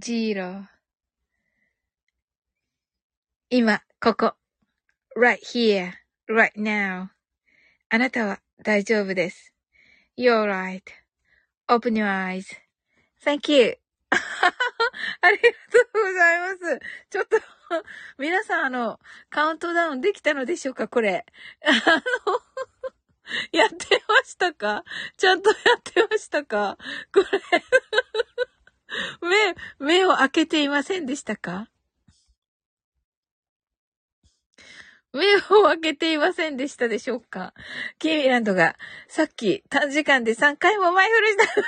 [0.00, 0.66] ジーロ。
[3.48, 4.34] 今、ここ。
[5.16, 5.92] right here,
[6.28, 7.10] right now.
[7.90, 9.54] あなたは大丈夫です。
[10.18, 10.46] You're
[11.68, 13.78] right.Open your eyes.Thank you.
[14.10, 15.48] ありがと
[16.00, 16.80] うございます。
[17.10, 17.36] ちょっと、
[18.18, 18.98] 皆さんあの、
[19.30, 21.24] カウントダウンできたのでしょうかこれ。
[21.62, 22.40] あの、
[23.52, 23.76] やって
[24.08, 24.82] ましたか？
[25.16, 26.78] ちゃんとやってましたか？
[27.12, 27.26] これ
[29.22, 29.54] 目、
[29.86, 31.68] 目を開けていませんでしたか？
[35.12, 37.54] 目を開けていませんでしたでしょうか？
[37.98, 38.76] キーミランドが、
[39.08, 41.64] さっき短時間で3回も前振りしたのよ。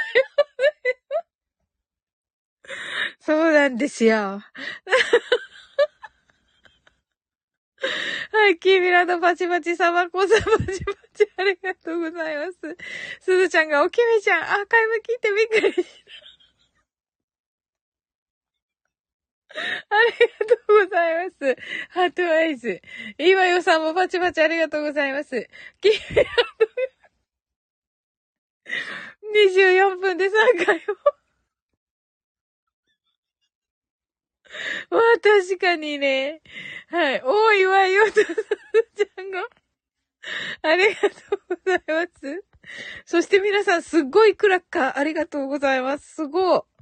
[3.21, 4.43] そうなんですよ。
[8.33, 12.59] はい、キーミランドパチパチ、サバコさんパチパチ、ありがとうございます。
[13.21, 15.89] すずちゃんが、おきみちゃん、アーカイブ聞いてびっくりした。
[19.46, 21.57] あありがとうございます。
[21.91, 22.81] ハートアイズ。
[23.19, 25.49] 今よさんもパチパチありがとうございます。
[25.81, 25.93] キー
[29.35, 30.31] 24分で3
[30.65, 30.83] 回も。
[34.91, 36.41] まあ確かにね。
[36.89, 37.23] はい。
[37.23, 39.47] 多いわよと、ちゃんが。
[40.63, 42.45] ありがとうございます。
[43.05, 46.15] そして皆さんすっごいクラッカーありがとうございます。
[46.17, 46.76] すごい。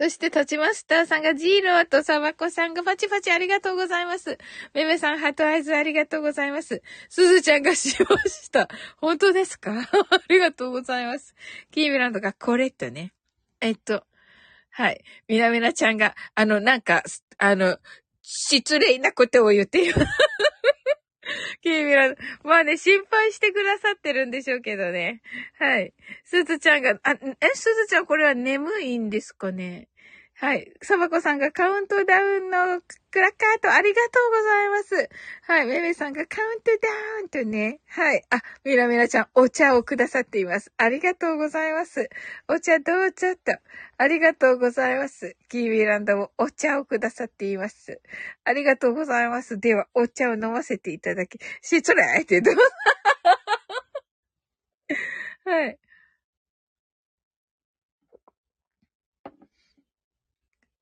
[0.00, 4.38] そして、立ちましたさんがジーローとサバコさんがパチパチありがとうございます。
[4.72, 6.80] めめさん、ハートアイズありがとうございます。
[7.10, 8.70] すずちゃんがしました。
[8.96, 9.72] 本当ですか？
[10.10, 11.34] ありがとうございます。
[11.70, 13.12] キーミランドがこれっとね。
[13.60, 14.06] えっと、
[14.70, 15.04] はい。
[15.28, 17.02] みなみなちゃんが、あの、なんか、
[17.36, 17.76] あの、
[18.22, 20.06] 失礼なことを言っています。
[21.62, 22.14] キーミラ。
[22.44, 25.20] まあね、心配してくださってるんでしょうけどね。
[25.58, 25.92] はい。
[26.24, 27.16] すずちゃんが、あ、え、
[27.54, 29.88] すずちゃんこれは眠いんですかね？
[30.40, 30.72] はい。
[30.80, 32.80] サバコさんがカウントダウンの
[33.10, 35.10] クラッカーとありがとうございます。
[35.42, 35.66] はい。
[35.66, 36.88] メメさんがカウントダ
[37.20, 37.82] ウンとね。
[37.86, 38.24] はい。
[38.30, 40.72] あ、ミラミラちゃん、お茶をくださっています。
[40.78, 42.08] ありがとうございます。
[42.48, 43.52] お茶どうちょっと。
[43.98, 45.36] ありがとうございます。
[45.50, 48.00] キービーランドもお茶をくださっています。
[48.44, 49.60] ありがとうございます。
[49.60, 52.54] では、お茶を飲ませていただき、しつれいってどう
[55.44, 55.78] はい。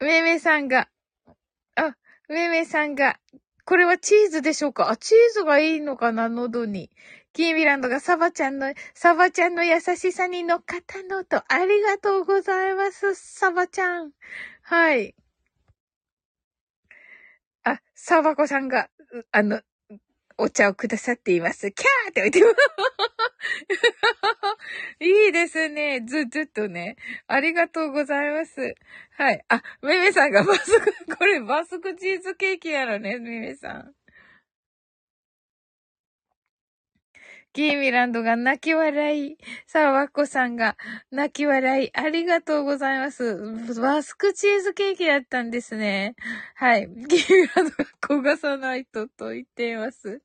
[0.00, 0.88] めめさんが、
[1.76, 1.96] あ、
[2.28, 3.18] めめさんが、
[3.64, 4.90] これはチーズでしょうか？
[4.90, 6.90] あ、チーズがいいのかな喉に。
[7.34, 14.12] キーミランドがサバちゃんの、サバちゃんの優しさに乗っかったのと、ありがとうございます、サバちゃん。
[14.62, 15.14] はい。
[17.64, 18.88] あ、サバ子さんが、
[19.32, 19.60] あの、
[20.38, 21.70] お茶をくださっています。
[21.72, 22.54] キャーって置いてます。
[25.00, 26.00] いいですね。
[26.06, 26.96] ず、ずっとね。
[27.26, 28.74] ありがとうございます。
[29.16, 29.44] はい。
[29.48, 33.97] あ、めめさんがバスク、これバスクチーズケーキやろね、めめさん。
[37.52, 39.36] キーミランドが泣き笑い。
[39.66, 40.76] さあ、ワッコさんが
[41.10, 41.90] 泣き笑い。
[41.92, 43.36] ありがとうございます。
[43.80, 46.14] バスクチーズケーキだったんですね。
[46.54, 46.88] はい。
[47.08, 50.20] キーミランドが焦がさないとと言っています。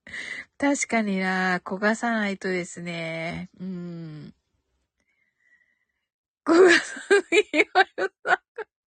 [0.57, 3.49] 確かにな、焦がさないとですね。
[3.59, 4.33] うん。
[6.45, 7.65] 焦がさないよ
[8.25, 8.41] さ。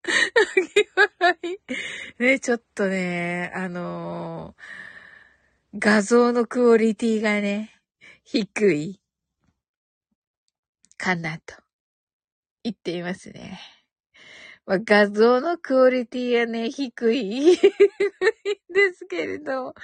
[0.57, 2.23] 泣き笑い。
[2.23, 7.76] ね、ちょっとね、あのー、画像のクオリティがね、
[8.29, 9.01] 低い。
[10.99, 11.55] かなと。
[12.65, 13.61] 言っていますね。
[14.67, 17.57] まあ、画像のクオリティはね、低い。
[17.57, 17.61] で
[18.95, 19.75] すけれど、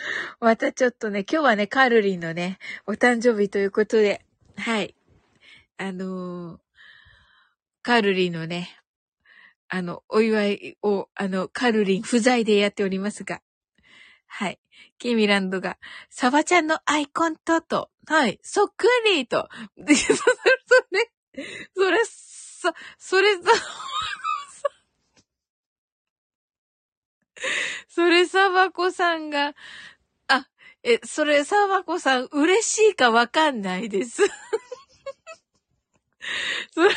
[0.40, 4.26] またちょっとね、今日はね、カルリンのね、お誕生日ということで、
[4.56, 4.96] はい。
[5.78, 6.58] あのー、
[7.82, 8.76] カルリンのね、
[9.68, 13.40] あの、お祝いを、あの、カルリン不在でやっておりますが、
[14.34, 14.58] はい。
[14.98, 15.76] キミランドが、
[16.08, 19.46] サバちゃんのアイコンと、と、はい、そっくりと。
[19.76, 20.18] で、それ、
[21.76, 23.40] それ、さ、それさ、
[27.88, 29.54] それ、サバコさんが、
[30.28, 30.48] あ、
[30.82, 34.22] え、それ、サバコさん、嬉しいかわかんないです。
[36.72, 36.94] それ、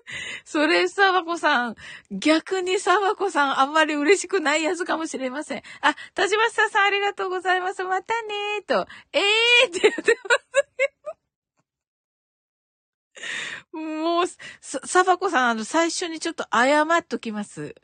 [0.44, 1.76] それ、サバコさん、
[2.10, 5.62] 逆にサバコさん、あんまり嬉しくないやつかもしれません。
[5.80, 7.82] あ、田島さんありがとうございます。
[7.84, 8.86] またねーと。
[9.12, 10.42] えーって言ってます
[13.72, 14.26] もう、
[14.60, 17.74] サバコさん、あの、最初にちょっと謝っときます。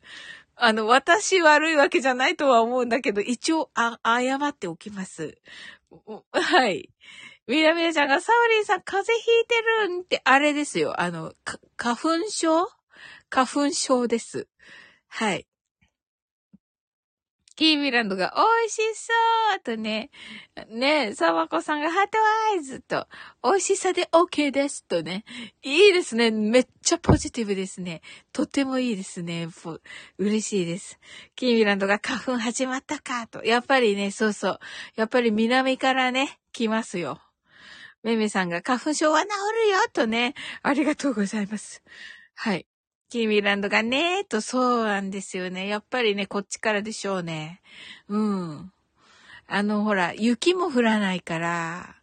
[0.56, 5.38] あの、私悪いわけじゃないとは思うんだけど、一応、あ、謝っておきます。
[6.32, 6.90] はい。
[7.48, 9.54] みなみなちゃんが、サオリンさん風邪ひいて
[9.88, 11.00] るんって、あれですよ。
[11.00, 11.32] あの、
[11.76, 12.68] 花粉症？
[13.30, 14.46] 花粉症です。
[15.08, 15.46] はい。
[17.56, 19.12] キーミランドが美味しそ
[19.56, 20.10] うとね、
[20.70, 22.18] ね、サワコさんがハート
[22.52, 23.08] アイズと、
[23.42, 25.24] 美味しさで OK ですとね。
[25.62, 26.30] いいですね。
[26.30, 28.00] めっちゃポジティブですね。
[28.32, 29.48] とてもいいですね。
[30.18, 31.00] 嬉しいです。
[31.34, 33.42] キーミランドが花粉始まったかと。
[33.44, 34.60] やっぱりね、そうそう。
[34.94, 37.20] やっぱり南からね、来ますよ。
[38.08, 39.28] めめさんが花粉症は治
[39.66, 41.82] るよとね、ありがとうございます。
[42.34, 42.66] はい。
[43.10, 45.66] キーミーランドがねーとそうなんですよね。
[45.66, 47.60] やっぱりね、こっちからでしょうね。
[48.08, 48.72] うん。
[49.46, 51.96] あの、ほら、雪も降らないから、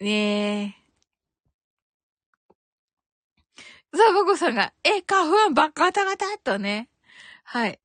[0.00, 0.76] ね
[3.92, 3.96] え。
[3.96, 6.88] サボコさんが、え、花粉ばっかたがたとね。
[7.44, 7.80] はい。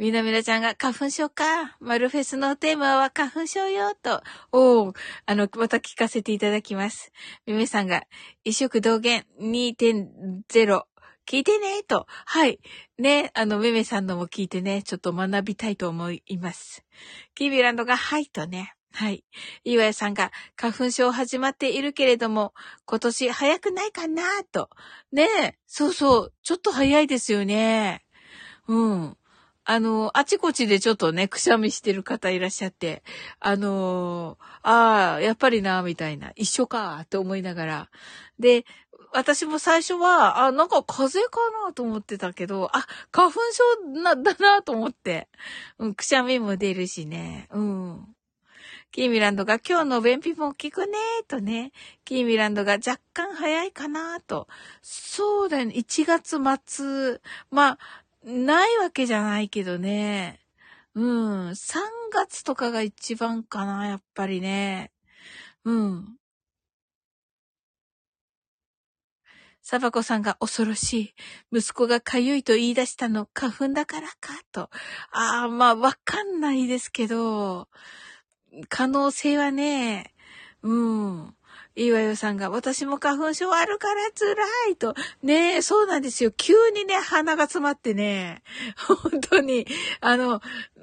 [0.00, 1.76] みなみなちゃんが花粉症か。
[1.78, 4.22] マルフェスのテーマは花粉症よ、と。
[4.50, 4.94] おー、
[5.26, 7.12] あの、また聞かせていただきます。
[7.44, 8.04] みめさんが、
[8.42, 10.84] 一色同源2.0。
[11.28, 12.06] 聞いてね、と。
[12.08, 12.60] はい。
[12.96, 16.82] ね、あの、めめさんのも聞いてね、ちょっと学びたいと思います。
[17.34, 18.72] キビランドが、はい、とね。
[18.94, 19.22] はい。
[19.64, 22.54] 岩屋さんが花粉症始まっているけれども、
[22.86, 24.70] 今年早くないかなと。
[25.12, 28.02] ね、そうそう、ちょっと早いですよね。
[28.66, 29.16] うん。
[29.72, 33.04] あの、あちこちでちょっとね、くしゃみしてる方いらっしゃって、
[33.38, 37.90] あのああ、やっぱりな、みたいな、一緒か、と思いながら。
[38.40, 38.64] で、
[39.12, 45.28] 私も最初は、あ、なんか風邪かなと思ってたけど、あ、花粉症な、だなと思って。
[45.78, 47.46] うん、くしゃみも出るしね。
[47.52, 48.16] うん。
[48.92, 50.94] キーミランドが今日の便秘も効くね
[51.28, 51.70] とね。
[52.04, 54.48] キーミランドが若干早いかなと。
[54.82, 55.74] そうだよね。
[55.76, 57.20] 1月末。
[57.52, 57.78] まあ、
[58.24, 60.40] ないわけじゃないけどね。
[60.94, 61.56] うん。
[61.56, 64.92] 3月とかが一番かな、やっぱりね。
[65.64, 66.16] うん。
[69.62, 71.14] サバコさんが恐ろし
[71.52, 71.58] い。
[71.58, 74.70] 息子がかゆいと言い出したの花粉だからかと。
[75.12, 77.68] ああ、まあわかんないですけど、
[78.68, 80.14] 可能性はね、
[80.62, 81.36] うん。
[81.80, 84.34] いいわよさんが、私も花粉症あるから辛
[84.70, 84.94] いと。
[85.22, 86.30] ねえ、そうなんですよ。
[86.30, 88.42] 急にね、鼻が詰まってね、
[88.76, 89.66] 本当に、
[90.02, 90.42] あの、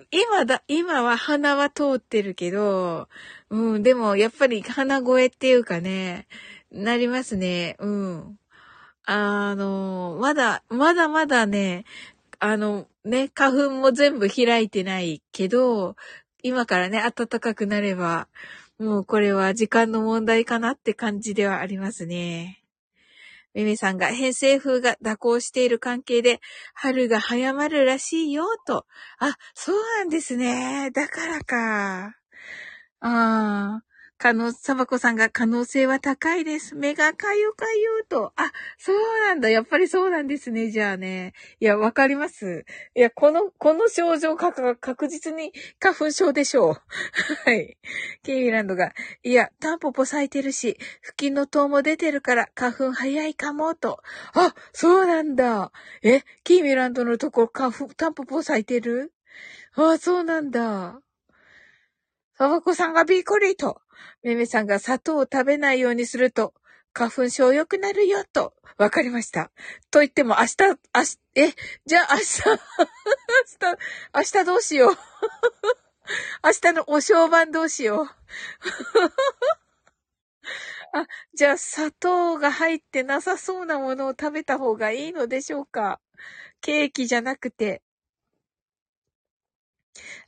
[0.10, 3.10] 今だ、今は鼻は通ってるけど、
[3.52, 6.28] うん、でもやっぱり鼻声っていうかね、
[6.72, 7.76] なりますね。
[7.78, 8.40] うん。
[9.04, 11.86] あの、まだ、まだまだね、
[12.40, 15.96] あの、ね、花粉も全部開いてないけど、
[16.42, 18.28] 今からね、暖かくなれば、
[18.80, 22.64] もうこれは時間の問題かなって感じではありますね。
[23.54, 26.40] メメさんが偏西風が蛇行している関係で
[26.76, 28.86] 春が早まるらしいよと。
[29.18, 30.92] あ、そうなんですね。
[30.92, 32.16] だからか。
[33.00, 33.87] ああ。
[34.20, 36.76] 可能、サバコさんが可能性は高いです。
[36.76, 37.66] 目がかゆか
[38.00, 38.34] ゆと。
[38.36, 38.98] あ、そう
[39.28, 39.50] なんだ。
[39.50, 40.72] やっぱりそうなんですね。
[40.72, 41.34] じゃあね。
[41.60, 42.66] いや、わかります。
[42.96, 46.82] いや、この、この症状か確実に花粉症でしょう。
[47.46, 47.78] はい。
[48.24, 48.92] ケイランドが、
[49.22, 54.02] いや、タンポポ咲いてるし、吹きの塔も出てるから花粉早いかもと。
[54.34, 55.72] あ、そうなんだ。
[56.02, 59.14] え、キーミランドのとこ花粉、タンポポ咲いてる？
[59.76, 61.02] あ、そうなんだ。
[62.38, 63.82] サバコさんがびっくりと。
[64.22, 66.54] めめさんが砂糖を食べないようにすると、
[66.94, 68.54] 花粉症良くなるよ、と。
[68.78, 69.50] わかりました。
[69.90, 71.54] と言っても明日、明日、え、
[71.88, 72.62] じゃあ明日、明日、
[74.14, 74.98] 明日どうしよう。
[76.44, 78.08] 明日のお正晩どうしよう。
[80.94, 86.00] あ、じゃあ砂糖が入ってなさそうなものを食べた方がいいのでしょうか
[86.62, 87.82] ケーキじゃなくて。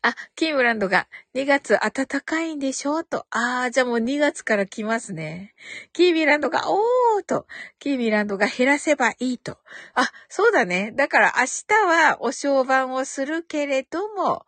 [0.02, 3.00] あ、キームランドが2月暖かいんでしょ？
[3.00, 3.26] うと。
[3.32, 5.54] ああ、じゃあもう2月から来ますね。
[5.94, 7.48] キーミランドが、おーと。
[7.80, 9.58] キーミランドが減らせばいいと。
[9.96, 10.92] あ、そうだね。
[10.96, 14.46] だから明日はお正晩をするけれども、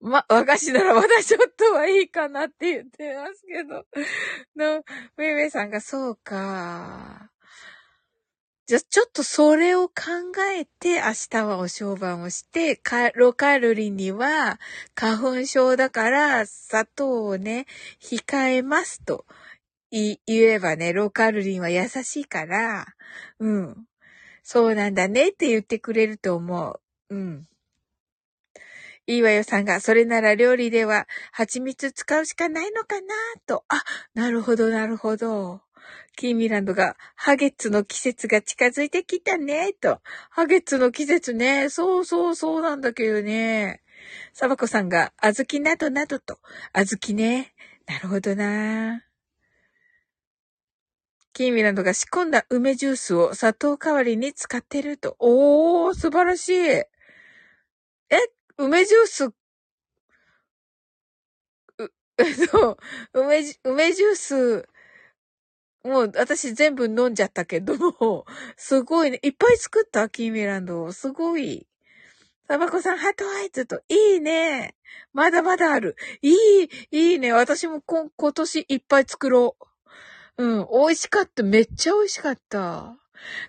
[0.00, 3.86] ま、和菓子ならまだちょっとはいいかなって言ってますけど。
[4.56, 4.82] の、
[5.16, 7.30] めめさんがそうか。
[8.70, 9.94] じゃ、ちょっとそれを考
[10.56, 14.60] えて明日はお正晩をして、カロカロリーには
[14.94, 17.66] 花粉症だから砂糖をね、
[18.00, 19.26] 控えますと
[19.90, 22.86] 言えばね、ロカロリンは優しいから、
[23.40, 23.86] うん。
[24.44, 26.80] そうなんだねって言ってくれると思う。
[27.16, 27.48] うん。
[29.08, 33.08] いいわよさんが、それなら料理では蜂蜜使うしかないのかな
[33.48, 33.64] と。
[33.66, 33.82] あ、
[34.14, 35.60] なるほど、なるほど。
[36.20, 40.00] キーミランドが、ハゲッツの季節が近づいてきたね、と。
[40.28, 41.70] ハゲッツの季節ね。
[41.70, 43.80] そうそうそうなんだけどね。
[44.34, 46.38] サバコさんが、小豆などなどと。
[46.74, 47.54] 小豆ね。
[47.86, 49.02] なるほどな。
[51.32, 55.16] キーミランドが仕込んだ梅ジュースを砂糖代わりに使ってると。
[55.20, 56.52] おー、素晴らしい。
[56.68, 56.86] え、
[58.58, 59.32] 梅ジュース、う、
[62.52, 62.76] そう、
[63.14, 64.68] 梅、梅ジュース、
[65.84, 68.26] もう私全部飲んじゃったけども、
[68.56, 69.18] すごいね。
[69.22, 70.08] いっぱい作った？
[70.08, 70.90] キーミランド。
[70.92, 71.66] すごい。
[72.48, 74.74] タバコさん、ハートアイズと、いいね。
[75.12, 75.96] まだまだある。
[76.20, 77.32] いい、いいね。
[77.32, 79.56] 私も今今年いっぱい作ろ
[80.36, 80.44] う。
[80.44, 81.42] うん、美味しかった。
[81.42, 82.96] めっちゃ美味しかった。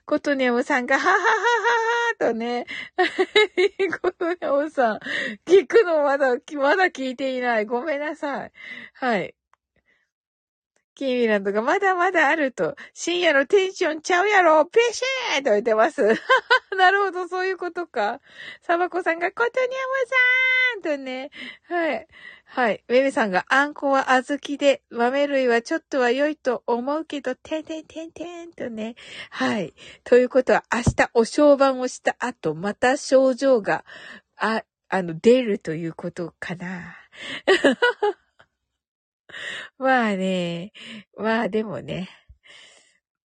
[0.06, 1.26] ことにゃむさんが、はははは
[2.20, 2.68] はとね。
[4.02, 5.00] ことにゃむさん、
[5.48, 7.66] 聞くのまだ、まだ聞いていない。
[7.66, 8.52] ごめんなさい。
[8.94, 9.34] はい。
[10.96, 16.02] キーミランドがまだまだあると、深夜のテンションちゃうやろペシェーと言ってます。
[16.78, 18.20] なるほど、そういうことか。
[18.62, 19.70] サバコさんが、ことにゃ
[20.82, 21.32] むさんとね、
[21.70, 22.08] はい。
[22.46, 22.84] はい。
[22.90, 28.96] メメさんが、あんこは小豆で、豆類はちょっとは良いと思うけど、てんてんてんてんとね。
[29.30, 29.74] はい。
[30.04, 33.86] ということは、明日お正晩をした後、また症状が、
[34.36, 36.98] あ、あの、出るということかな。
[39.78, 40.74] まあね、
[41.18, 42.10] まあでもね、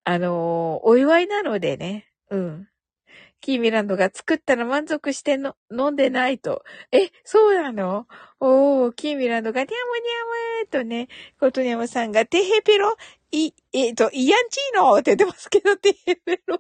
[0.05, 2.69] あのー、お祝いなのでね、うん。
[3.41, 6.65] キーミランドが作ったら満足しての、飲んでないと。
[6.91, 8.07] え、そうなの？
[8.41, 12.97] おー、キーミランドがニャムニャムとね、コトニャムさんがテヘペロ、
[13.31, 14.99] い、えっ、ー、と、イヤンチーノ？
[14.99, 16.59] って言ってますけど、テヘペロ。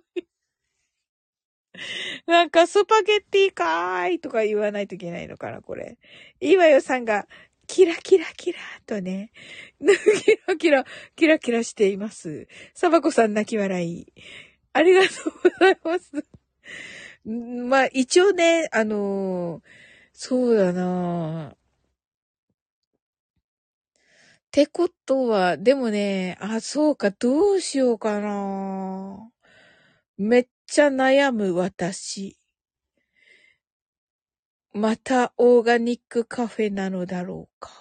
[2.26, 5.98] なんか、スパゲッティかーいとか言わないといけないのかな、これ。
[6.40, 7.26] いいわよさんが、
[7.66, 9.32] キラキラキラとね、
[9.78, 12.48] キラキラ、キラキラしています。
[12.74, 14.12] サバコさん泣き笑い。
[14.72, 16.24] ありがとうございます。
[17.24, 19.62] まあ、一応ね、あのー、
[20.12, 21.56] そうだな
[24.56, 29.30] てことは、でもね、あ、そうか、どうしようかな
[30.16, 32.38] めっちゃ悩む私。
[34.78, 37.72] またオーガニックカフェなのだろうか。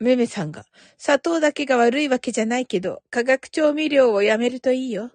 [0.00, 0.64] めめさんが、
[0.98, 5.12] 砂糖だけが悪いわけじゃないけど、化学調味料をやめるといいよ。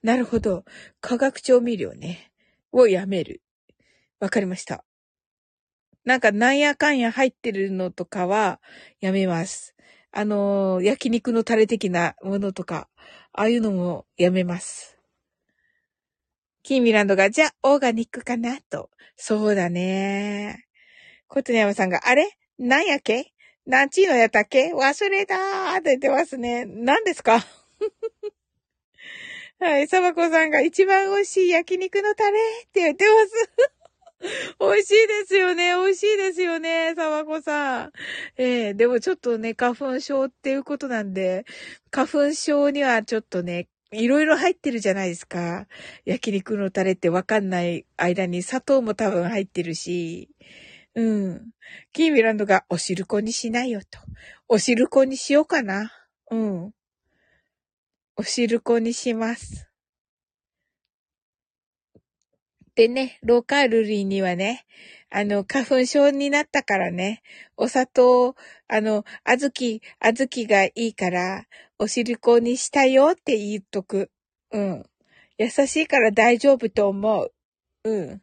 [0.00, 0.64] なるほど。
[1.00, 2.30] 化学調味料ね。
[2.70, 3.42] をやめる。
[4.20, 4.84] わかりました。
[6.04, 8.60] なんかなんやかんや入ってるのとかは
[9.00, 9.74] やめます。
[10.12, 12.88] あのー、焼肉のタレ的なものとか、
[13.32, 14.99] ああいうのもやめます。
[16.62, 18.90] キーミランドが、じゃあ、オーガニックかなと。
[19.16, 20.66] そうだね。
[21.28, 22.28] コトニャマさんが、あれ？
[22.58, 23.32] なんやけ？
[23.66, 24.72] なんちのやったっけ？
[24.74, 25.38] 忘れたー
[25.78, 26.64] って言ってますね。
[26.66, 27.40] 何ですか？
[29.60, 32.42] はい、サバコさんが一番美味しい焼肉のタレっ
[32.72, 33.50] て言ってます。
[34.60, 35.74] 美味しいですよね。
[35.76, 36.94] 美味しいですよね。
[36.94, 37.92] サバコさん。
[38.36, 41.44] ええでもちょっとね、花粉症っていうことなんで、
[41.90, 45.66] 花粉症にはちょっとね、いろいろ入ってるじゃないですか。
[46.04, 50.28] 焼肉のタレってわかんない間に砂糖も多分入ってるし。
[50.94, 51.50] うん。
[51.92, 53.98] キーミランドがお汁粉にしないよと。
[54.48, 55.92] お汁粉にしようかな。
[56.30, 56.72] うん。
[58.16, 59.68] お汁粉にします。
[62.76, 64.64] でね、ローカルリーにはね、
[65.10, 67.22] あの、花粉症になったからね、
[67.56, 68.36] お砂糖、
[68.68, 71.46] あの、あずき、あずきがいいから、
[71.78, 74.10] お汁粉にしたよって言っとく。
[74.52, 74.86] うん。
[75.38, 77.32] 優しいから大丈夫と思う。
[77.84, 78.22] うん。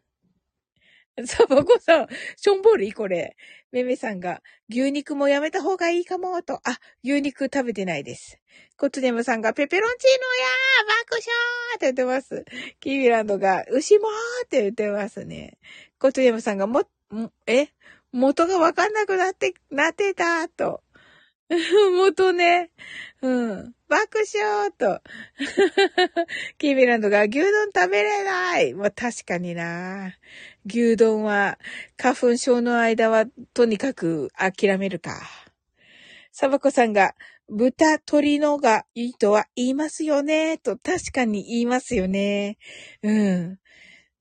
[1.26, 3.36] サバコさん、しょんぼりこれ。
[3.72, 6.62] めめさんが、牛肉もやめた方がいいかも、と。
[6.64, 8.40] あ、牛肉食べてないです。
[8.78, 11.22] コツネムさんが、ペペロンチーノやー爆笑
[11.76, 12.46] って言ってます。
[12.80, 15.58] キービランドが、牛もーって言ってますね。
[16.00, 16.84] コツネムさんが、も、
[17.45, 17.68] え
[18.12, 20.82] 元がわかんなくなって、なってた、と。
[21.95, 22.72] 元ね。
[23.22, 23.74] うん。
[23.88, 25.02] 爆笑と。
[26.58, 28.74] キービランドが牛丼食べれない。
[28.74, 30.14] まあ、確かにな。
[30.66, 31.58] 牛丼は
[31.98, 35.22] 花粉症の間はとにかく諦めるか。
[36.32, 37.16] サバコさんが
[37.50, 40.58] 豚、鶏のがいいとは言いますよね。
[40.58, 42.58] と確かに言いますよね。
[43.02, 43.60] うん。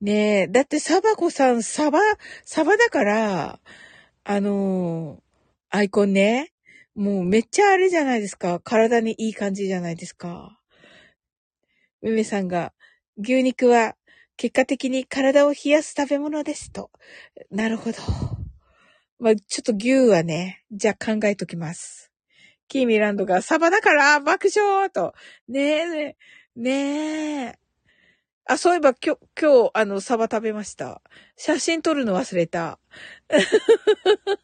[0.00, 0.48] ねえ。
[0.48, 1.98] だってサバコさん、サバ、
[2.44, 3.60] サバだから、
[4.24, 5.26] あのー
[5.68, 6.52] アイコンね。
[6.94, 8.60] もうめっちゃあれじゃないですか。
[8.60, 10.58] 体にいい感じじゃないですか。
[12.00, 12.72] めめさんが、
[13.18, 13.96] 牛肉は
[14.36, 16.90] 結果的に体を冷やす食べ物ですと。
[17.50, 17.98] なるほど。
[19.18, 22.12] まあ、ちょっと牛はね、じゃあ考えときます。
[22.68, 25.14] キーミランドがサバだから爆笑と。
[25.48, 26.16] ねえ、ね
[26.56, 27.65] え、ねえ。
[28.48, 31.02] あ、そういえば今日、今日、あの、サバ食べました。
[31.36, 32.78] 写真撮るの忘れた。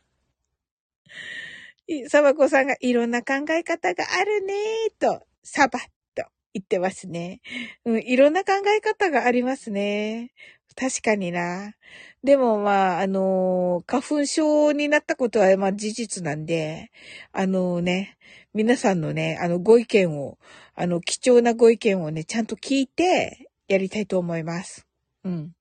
[2.09, 5.79] サバコさんがいろんな考え方があるねーと、サバ
[6.17, 7.41] と言ってますね。
[7.85, 10.33] うん、いろんな考え方がありますね。
[10.75, 11.75] 確かにな。
[12.25, 16.91] でもまあ、あのー花粉症になったことはまあ事実なんで、
[17.33, 18.19] あのね、
[18.53, 20.39] 皆さんのね、あのご意見を、
[20.75, 24.87] あの貴重なご意見をね、ちゃんと聞いてやりたいと思います。
[25.25, 25.53] うん。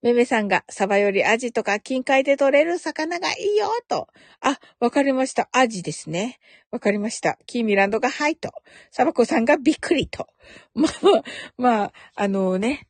[0.00, 4.06] めめさんが、サバよりアジとか近海で取れる魚がいいよ、と。
[4.40, 5.48] あ、わかりました。
[5.52, 6.38] アジですね。
[6.70, 7.38] わかりました。
[7.46, 8.50] キーミランドがはいと。
[8.92, 10.28] サバコさんがびっくりと。
[10.74, 11.22] ま あ
[11.56, 12.86] まあ、あ、あのね。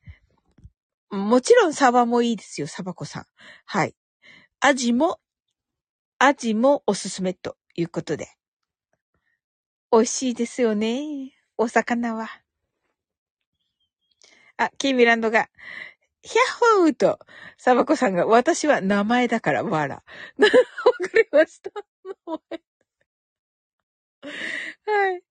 [1.10, 3.26] もちろんサバもいいですよ、サバコさん。
[3.64, 3.94] はい。
[4.60, 5.18] アジも、
[6.18, 8.28] アジもおすすめということで。
[9.90, 11.37] 美味しいですよね。
[11.58, 12.28] お魚は。
[14.56, 15.48] あ、キーミランドが、
[16.22, 17.18] ヒャッホーと、
[17.56, 19.96] サバコさんが、私は名前だから、わら。
[20.38, 20.54] わか
[21.14, 21.70] りました。
[24.86, 25.22] はい。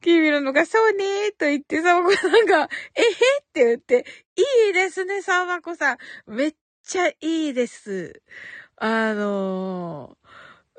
[0.00, 3.12] キーミランドが、そうねーと言って、サバコさんが、えへっ
[3.52, 5.98] て言って、いいですね、サバコさん。
[6.26, 8.22] めっちゃいいです。
[8.76, 10.16] あの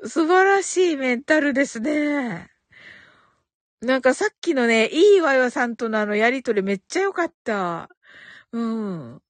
[0.02, 2.53] ー、素晴らしいメンタルですね。
[3.84, 7.88] なんかさっきのね、いいわよさんとのあのやりとりめっちゃ良かった。
[8.52, 9.20] うん。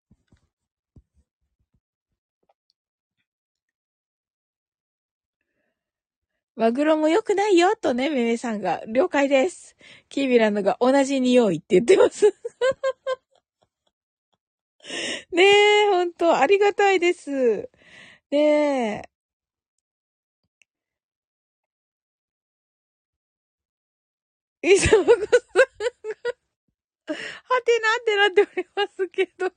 [6.57, 8.81] マグロも良くないよ、とね、めめさんが。
[8.87, 9.77] 了解です。
[10.09, 12.27] キービランドが同じ匂いって言ってます。
[15.33, 17.71] ねえ、ほんと、ありがたいです。
[18.31, 19.14] ねえ。
[24.73, 25.27] いさまこさんが、
[27.17, 29.53] はてなってなっておりますけど。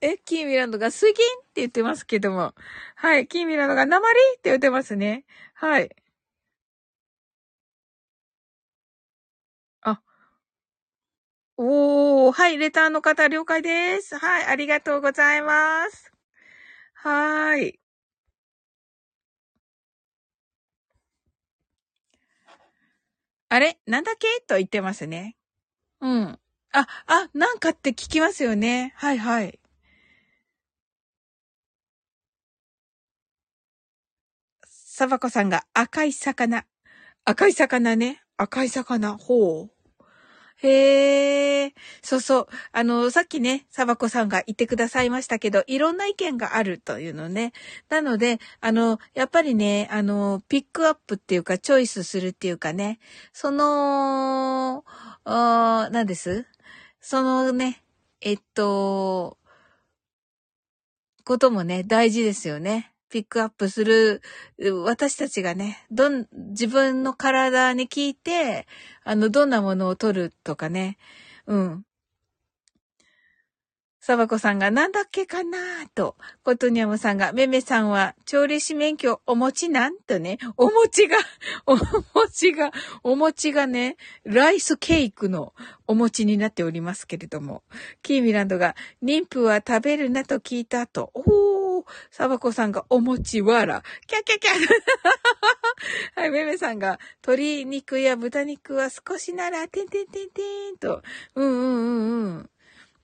[0.00, 2.54] え、キーミランドが水銀って言ってますけども。
[2.94, 3.26] はい。
[3.26, 5.24] キーミランドが鉛って言ってますね。
[5.54, 5.90] はい。
[9.82, 10.00] あ。
[11.56, 12.56] おー、はい。
[12.58, 14.16] レターの方了解です。
[14.16, 14.44] はい。
[14.46, 16.12] ありがとうございます。
[16.94, 17.80] はーい。
[23.50, 23.78] あれ？
[23.86, 24.26] なんだっけ？
[24.46, 25.36] と言ってますね。
[26.00, 26.38] うん。
[26.72, 28.92] あ、あ、なんかって聞きますよね。
[28.96, 29.58] はいはい。
[34.66, 36.66] サバコさんが赤い魚。
[37.24, 38.22] 赤い魚ね。
[38.36, 39.16] 赤い魚。
[39.16, 39.77] ほう。
[40.60, 41.74] へえ。
[42.02, 42.48] そうそう。
[42.72, 47.52] あの、さっきね、サバコさんが言ってくださいましたけど、いろんな意見があるというのね。
[47.88, 52.98] なので、あの、やっぱりね、あの、ピックアップっていうか、チョイスするっていうかね、
[53.32, 54.84] その、
[55.24, 56.44] 何です？
[57.00, 57.84] そのね、
[58.20, 59.38] えっと、
[61.24, 62.92] こともね、大事ですよね。
[63.10, 64.22] ピックアップする、
[64.84, 68.66] 私たちがね、どん、自分の体に聞いて、
[69.04, 70.98] あの、どんなものを取るとかね、
[71.46, 71.84] うん。
[74.08, 75.58] サバコさんがなんだっけかな
[75.94, 81.18] と、コトニャムさんが、メメさんは調理師免許お持ちなんとね、お餅 が、
[81.66, 81.76] お
[82.14, 85.52] 餅が、お餅がね、ライスケーキの
[85.86, 87.64] お餅になっておりますけれども、
[88.02, 91.47] キーミランドが、妊婦は食べるなと聞いた後、おー、
[92.10, 94.50] サバコさんがお餅わら、キャキャキャ
[96.20, 101.02] はい、メメさんが、鶏肉や豚肉は少しなら、てんてんてんてんと、
[101.34, 102.50] うんうんうんうん。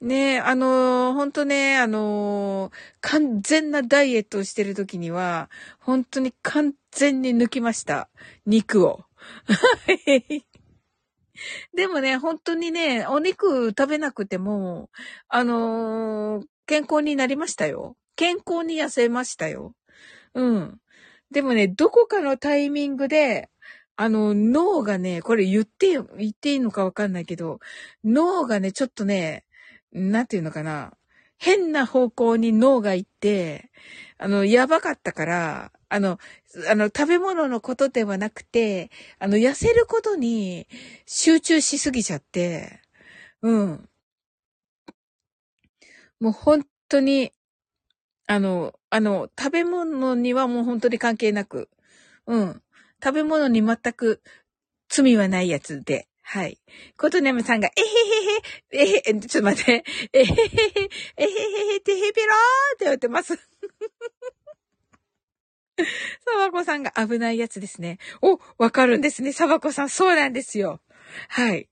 [0.01, 8.11] ねえ、あのー、ほんとね、あのー、完全なダイエットをしてる時には、本当に完全に抜きました。
[8.45, 9.05] 肉を。
[11.75, 14.91] でもね、本当にね、お肉食べなくても、
[15.29, 17.97] あのー、健康になりましたよ。
[18.17, 19.75] 健康に痩せましたよ。
[20.35, 20.81] うん。
[21.31, 23.51] でもね、どこかのタイミングで、
[23.97, 27.61] あの、脳がね、これ言って、言っていいのかわかんないけど、
[28.05, 29.45] 脳がね、ちょっとね、
[29.93, 30.93] なんていうのかな。
[31.39, 33.71] 変な方向に脳が行って、
[34.19, 36.19] あの、やばかったから、あの、
[36.71, 40.67] あの、食べ物のことではなくて、あの、痩せることに
[41.07, 42.81] 集中しすぎちゃって、
[43.43, 43.89] うん。
[46.21, 47.33] もう本当に、
[48.27, 51.69] あの、あの、食べ物にはもう本当に関係なく、
[52.27, 52.63] うん。
[53.03, 54.23] 食べ物に全く
[54.89, 56.59] 罪はないやつで、はい。
[56.97, 57.81] コトネムさんが、え
[58.77, 60.35] へへへ、えへ、ちょっと待って、えへへへ、
[61.19, 63.37] えへへへ、てへぺろーって言ってます。
[65.77, 67.99] サバコさんが危ないやつですね。
[68.23, 69.33] お、わかるんですね。
[69.33, 70.81] サバコさん、そうなんですよ。
[71.29, 71.69] はい。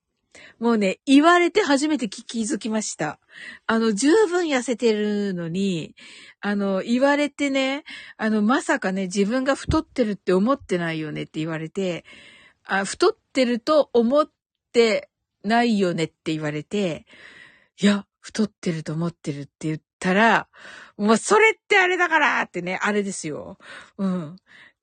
[0.58, 3.18] もうね、言われて初めて気づきました。
[3.66, 5.94] あの、十分痩せてるのに、
[6.40, 7.84] あの、言われてね、
[8.16, 12.04] あの、まさかね、自分が太ってるって思ってないよねって言われて、
[12.64, 14.30] あ太ってると思っ
[14.72, 15.10] て
[15.44, 17.06] ないよねって言われて、
[17.80, 20.48] いや、太ってると思ってるって言ったら、
[20.96, 23.58] もうそれってあれだからってね、あれですよ。
[23.98, 24.36] うん。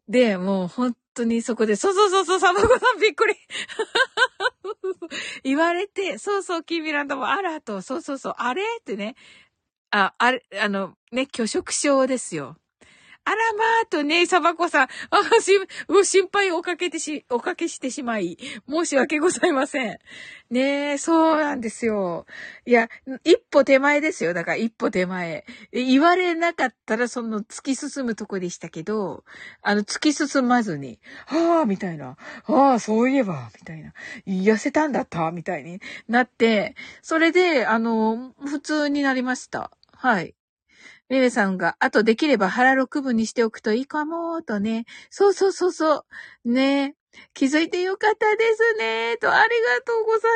[0.09, 3.35] で、もう本当にそこで、そうそうそうそう、サバコさんびっくり。
[5.43, 8.61] 言われて、そうそう、キーミランドもあらと、そうそうそう、あれ？
[8.81, 9.15] ってね。
[9.91, 12.57] あ、あれ、あの、ね、拒食症ですよ。
[13.29, 14.89] あらまあとね、サバコさん、あ、
[15.39, 15.51] し、
[16.03, 19.99] 心配をおかけてし、おかけしてしまい、申し訳ございません。
[20.49, 22.25] ねえ、そうなんですよ。
[22.65, 22.89] いや、
[23.23, 24.33] 一歩手前ですよ。
[24.33, 25.45] だから一歩手前。
[25.71, 29.23] 言われなかったらその突き進むとこでしたけど、
[29.61, 32.17] あの、突き進まずに、はあ、みたいな。
[32.47, 33.93] ああ、そういえば、みたいな。
[34.25, 39.69] 痩せたんだった、みたいになって、それで、あの、普通になりました。
[39.91, 40.33] はい。
[41.09, 44.85] メメさんが、あとできれば腹六分にしておくといいかも、とね。
[45.09, 46.05] そうそうそうそ
[46.45, 46.51] う。
[46.51, 46.95] ね
[47.33, 49.17] 気づいてよかったですね。
[49.17, 50.31] と、ありがとうござい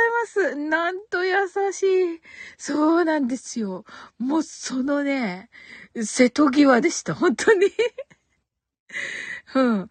[0.49, 0.55] ます。
[0.55, 1.35] なんと優
[1.71, 2.21] しい。
[2.57, 3.85] そうなんですよ。
[4.17, 5.49] もう、そのね、
[6.01, 7.13] 瀬戸際でした。
[7.13, 7.67] 本当に。
[9.55, 9.89] うん。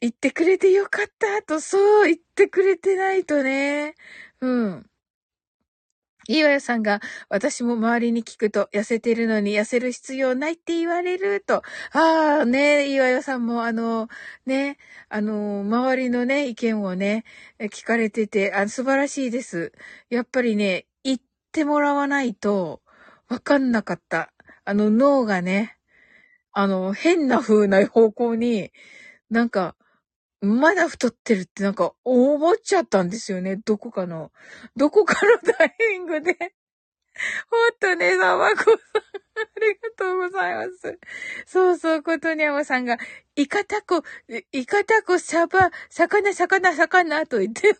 [0.00, 3.94] 言ってくれてよかったと、そう言ってくれてないとね。
[4.40, 4.89] うん。
[6.38, 11.62] 岩屋さんが、私も周りに聞くと、痩せてるのに痩せる必要ないって言われると。
[11.92, 14.08] ああ、ね、岩屋さんも、あの、
[14.46, 14.78] ね、
[15.08, 17.24] あの、周りのね、意見をね、
[17.58, 19.72] 聞かれてて、あ素晴らしいです。
[20.08, 21.18] やっぱりね、言っ
[21.52, 22.82] てもらわないと、
[23.28, 24.32] わかんなかった。
[24.64, 25.76] あの、脳がね、
[26.52, 28.70] あの、変な風な方向に、
[29.30, 29.74] なんか、
[30.40, 33.56] まだ太ってるってなんか思っちゃったんですよね。
[33.56, 34.32] どこかの、
[34.76, 36.36] どこかのタイミングで
[37.50, 38.74] ほんとね、さまこさん。
[39.42, 40.98] ありがとうございます。
[41.46, 42.98] そうそう、ことにゃまさんが、
[43.36, 44.02] イカタコ、
[44.52, 47.74] イカタコ、サバ、魚、魚、魚と言って、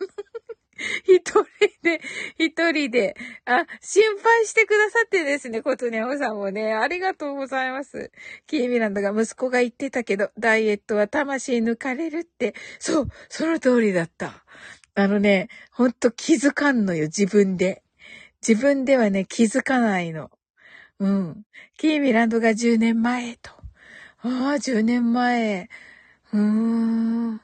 [1.05, 1.45] 一人
[1.83, 2.01] で、
[2.39, 8.11] 一人で、あ、心配してくださってですね、ことにゃまさんもね、ありがとうございます。
[8.47, 14.45] キーミランドが息子が言ってたけど、ダイエットは魂抜かれるって、そう、その通りだった。
[14.95, 17.83] あのね、ほんと気づかんのよ、自分で。
[18.47, 20.31] 自分ではね、気づかないの。
[20.99, 21.43] うん。
[21.79, 23.51] キーミランドが10年前と。
[24.23, 25.69] ああ、10年前。
[26.33, 27.41] うーん。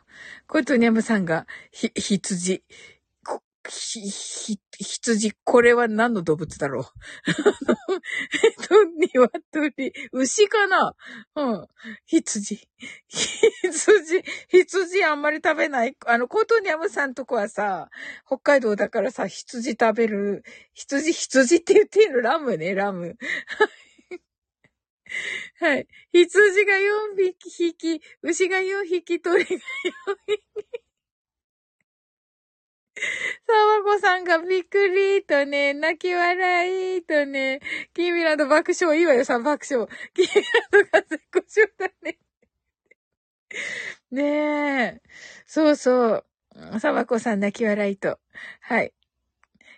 [0.46, 2.62] コトニャムさんが、ひ、羊。
[3.68, 6.84] ひ、ひ、羊、これは何の動物だろう？
[8.44, 8.74] えっと、
[9.54, 10.94] 鶏、牛かな？
[11.36, 11.66] うん。
[12.06, 12.68] 羊。
[13.08, 15.96] 羊、羊あんまり食べない？
[16.06, 17.88] あの、コートニャムさんとこはさ、
[18.26, 20.44] 北海道だからさ、羊食べる。
[20.74, 23.16] 羊、羊って言っているラムね、ラム。
[25.60, 25.86] はい。
[26.12, 29.56] 羊が4匹、牛が4匹、鳥が4
[30.26, 30.85] 匹。
[33.46, 37.60] サワコさんがびっくりとね、泣き笑いとね、
[37.94, 39.86] キーミラの爆笑、いいわよ、さん爆笑。
[40.14, 42.18] キーミラのが絶好調だね。
[44.10, 45.02] ねえ。
[45.46, 46.24] そうそう。
[46.80, 48.18] サワコさん泣き笑いと。
[48.60, 48.92] はい。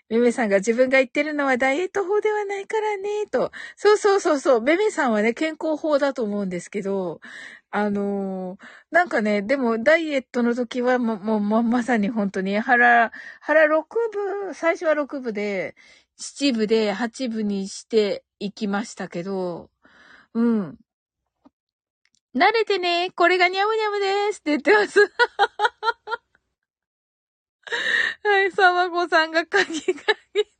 [0.08, 3.50] めめさんが自分が言ってるのはダイエット法ではないからね、と。
[3.76, 4.60] そうそうそうそう。
[4.62, 7.20] めめさんはね、健康法だと思うんですけど、
[7.70, 8.58] あのー、
[8.90, 13.84] なんかね、でもダイエットの時はも、もう、ま、まさに本当に腹、腹6
[14.48, 15.76] 部、最初は6部で、
[16.18, 19.70] 7部で8部にしていきましたけど、
[20.34, 20.78] うん。
[22.34, 25.00] 慣れてね、これがニャムニャムですって言ってます。
[28.24, 29.92] はい、サマコさんがカギカ
[30.34, 30.57] ギ。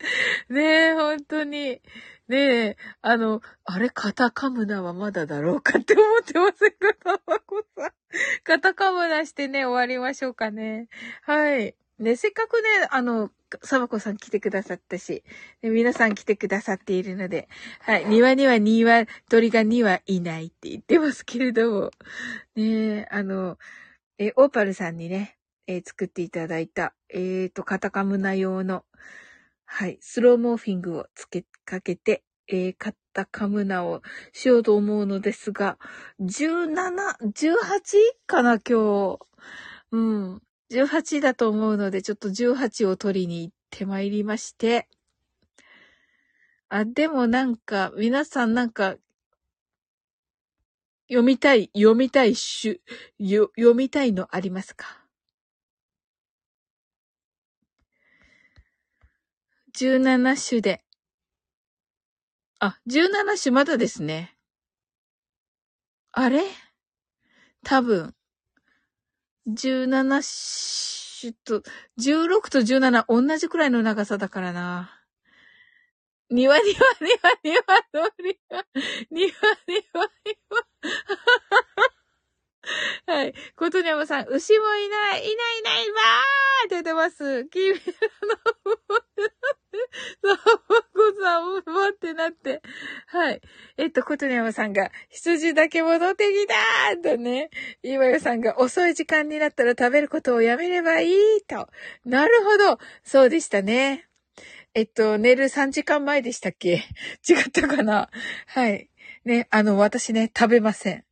[0.48, 1.80] ねえ、本当に。
[2.28, 7.90] ねえ、あの、あれ、カタカムナはまだだろうかって思ってませんか、サマコさん。
[8.44, 10.88] カタカムナしてね、終わりましょうかね。
[11.22, 11.74] はい。
[11.98, 13.30] ね、せっかくね、あの、
[13.62, 15.22] サバコさん来てくださったし、
[15.62, 17.48] ね、皆さん来てくださっているので、
[17.80, 21.90] はい、庭には2羽、鳥が2羽いないって言ってますけれども、
[22.54, 23.58] ねあの、
[24.18, 25.36] え、オーパルさんにね、
[25.66, 28.84] え、作っていただいた、えっ、ー、と、カタカムナ用の、
[29.72, 34.02] はい、スローモーフィングをつけ、かけて、えー、カタカムナを
[34.32, 35.78] しようと思うのですが、
[36.20, 37.54] 17、18
[38.26, 39.18] かな、今日。
[39.92, 40.42] うん。
[40.72, 44.88] 18だと思うので、ちょっと18を取りに行ってまいりまして。
[46.68, 48.96] あ、でもなんか、皆さんなんか、
[51.08, 54.99] 読みたい、読みたいしゅ、読みたいのありますか？
[59.80, 60.84] 17種で。
[62.58, 64.36] あ、17種まだですね。
[66.12, 66.42] あれ？
[67.64, 68.14] 多分。
[69.46, 70.20] 17
[71.22, 71.62] 種と、
[71.98, 75.00] 16と17同じくらいの長さだからな。
[76.30, 76.64] 庭庭
[77.00, 77.62] 庭庭
[77.94, 78.64] の庭、
[79.10, 79.32] 庭
[79.66, 80.08] 庭庭。
[83.06, 83.34] はい。
[83.56, 87.44] ことにゃまさん、牛もいない、いないいないばーって言ってます。
[87.46, 87.78] 君の、
[90.22, 92.60] そう、こさん、ばってなって。
[93.06, 93.40] はい。
[93.78, 97.50] えっと、ことにゃまさんが、羊だけ戻ってきたーとね。
[97.82, 101.68] 今よさんが、遅い時間になったら食べることをやめればいいと。
[102.04, 102.78] なるほど。
[103.04, 104.06] そうでしたね。
[104.74, 106.84] えっと、寝る3時間前でしたっけ
[107.28, 108.08] 違ったかな
[108.46, 108.88] はい。
[109.24, 111.04] ね、あの、私ね、食べません。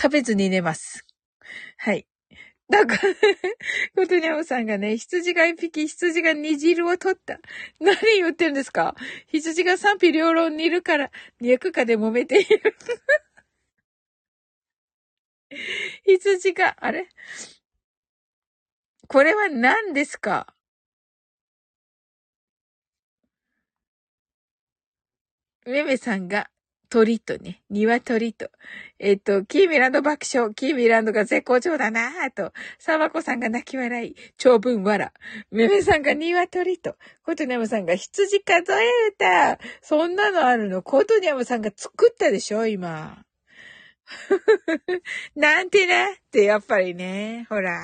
[0.00, 1.06] 食べずに寝ます。
[1.78, 2.06] はい。
[2.70, 3.14] だから、
[3.96, 7.38] コトニャムさんがね、羊が一匹、羊が煮汁を取った。
[7.80, 8.94] 何言ってるんですか？
[9.28, 12.76] 羊が賛否両論にいるから、肉かで揉めている。
[16.04, 17.08] 羊が、あれ？
[19.08, 20.54] これは何ですか？
[25.66, 26.50] めめさんが、
[26.88, 28.50] 鳥とね、鶏と、
[28.98, 32.10] えっ、と、キーミランド爆笑、キーミランドが絶好調だな。
[32.26, 35.10] ぁと、サバコさんが泣き笑い、長文笑、
[35.50, 43.24] めめさんが鶏と、コトニャムさんが羊数え歌、そんなのあるの、コトニャムさんが作ったでしょ、今。
[45.34, 47.80] なんてねってやっぱりね、ほら。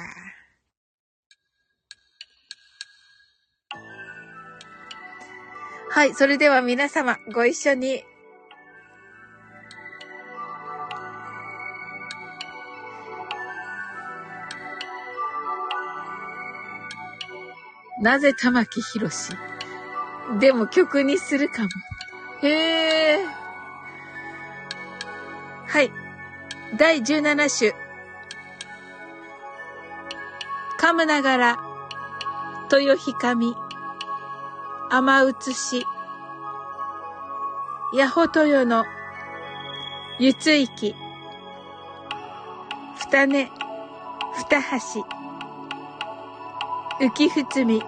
[5.91, 8.03] はい、それでは皆様、ご一緒に。
[18.03, 19.37] なぜ玉木宏？
[20.41, 21.69] でも曲にするかも。
[22.43, 23.25] へえ。
[25.69, 25.93] はい。
[26.77, 27.83] 第17種。
[30.81, 31.59] 噛むながら、
[32.73, 33.55] 豊ひかみ、
[34.91, 35.87] 雨写し、
[37.95, 38.85] ヤホトヨの、
[40.19, 40.97] ゆついき、
[42.97, 43.53] ふたね、
[44.35, 45.05] ふたはし、
[47.01, 47.81] 浮きふつみ、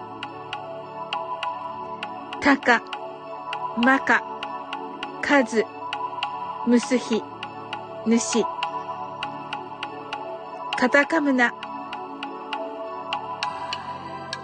[2.44, 2.82] たか、
[3.82, 4.22] まか、
[5.22, 5.64] かず、
[6.66, 7.22] むすひ、
[8.04, 8.44] ぬし、
[10.76, 11.54] カタカムナ、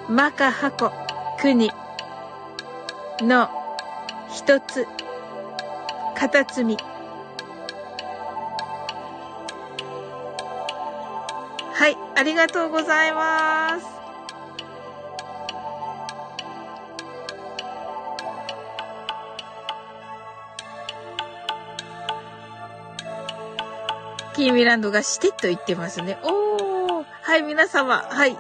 [0.09, 0.90] まかはこ、
[1.42, 1.70] くに、
[3.20, 3.51] の、
[4.30, 4.86] ひとつ、
[6.16, 6.78] かたつみ。
[11.74, 13.99] はい、ありがとうございます。
[24.41, 26.18] キーミランドがしてと言ってますね。
[26.22, 27.05] おー。
[27.05, 27.99] はい、皆様。
[27.99, 28.34] はい。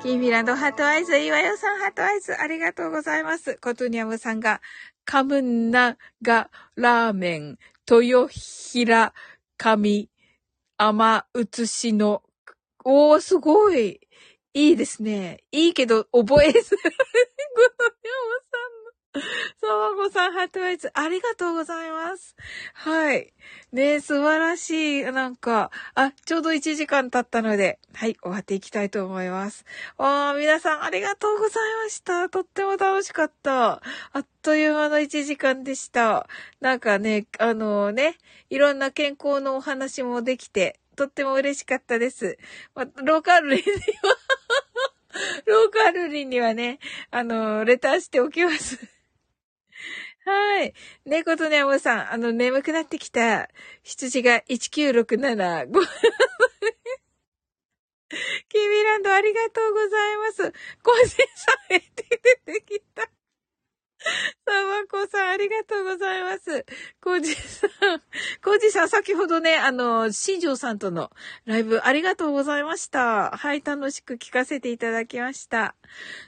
[0.00, 3.58] キーミランド heart eyes、岩代さん heart eyes、ありがとうございます。
[3.60, 4.62] コトニャムさんが、
[5.04, 9.12] カムナガラーメン、豊平
[9.58, 10.08] 神、
[10.78, 12.22] 甘写しの、
[12.82, 14.00] おー、すごい。
[14.54, 15.44] いいですね。
[15.52, 16.70] いいけど、覚えず。
[16.70, 18.45] コトニャム
[19.60, 22.36] そう、ごさん、ハートアイズ、ありがとうございます。
[22.74, 23.32] はい。
[23.72, 25.02] ね素晴らしい。
[25.04, 29.64] なんか、あ、ちょうど1時間経ったので、はい、終わっていきたいと思います。
[29.98, 32.28] あ皆さんありがとうございました。
[32.28, 33.82] とっても楽しかった。
[34.12, 36.28] あっという間の1時間でした。
[36.60, 38.16] なんかね、あのね、
[38.50, 42.38] いろんな健康のお話もできて、とっても嬉しかったです。
[42.74, 43.62] まローカルには
[45.46, 46.78] ローカルリンにはね、
[47.10, 48.95] あの、レターしておきます。
[50.26, 50.74] はい。
[51.04, 53.48] 猫とねもさん、あの、眠くなってきた
[53.84, 55.86] 羊が19675、
[58.48, 60.52] キーミランドありがとうございます。
[60.82, 63.08] 個人さん出てきた。
[64.46, 66.64] さまこさん、ありがとうございます。
[67.02, 67.70] コージさん、
[68.42, 71.10] コージさん、先ほどね、あの、新庄さんとの
[71.44, 73.30] ライブ、ありがとうございました。
[73.32, 75.74] はい、楽しく聞かせていただきました。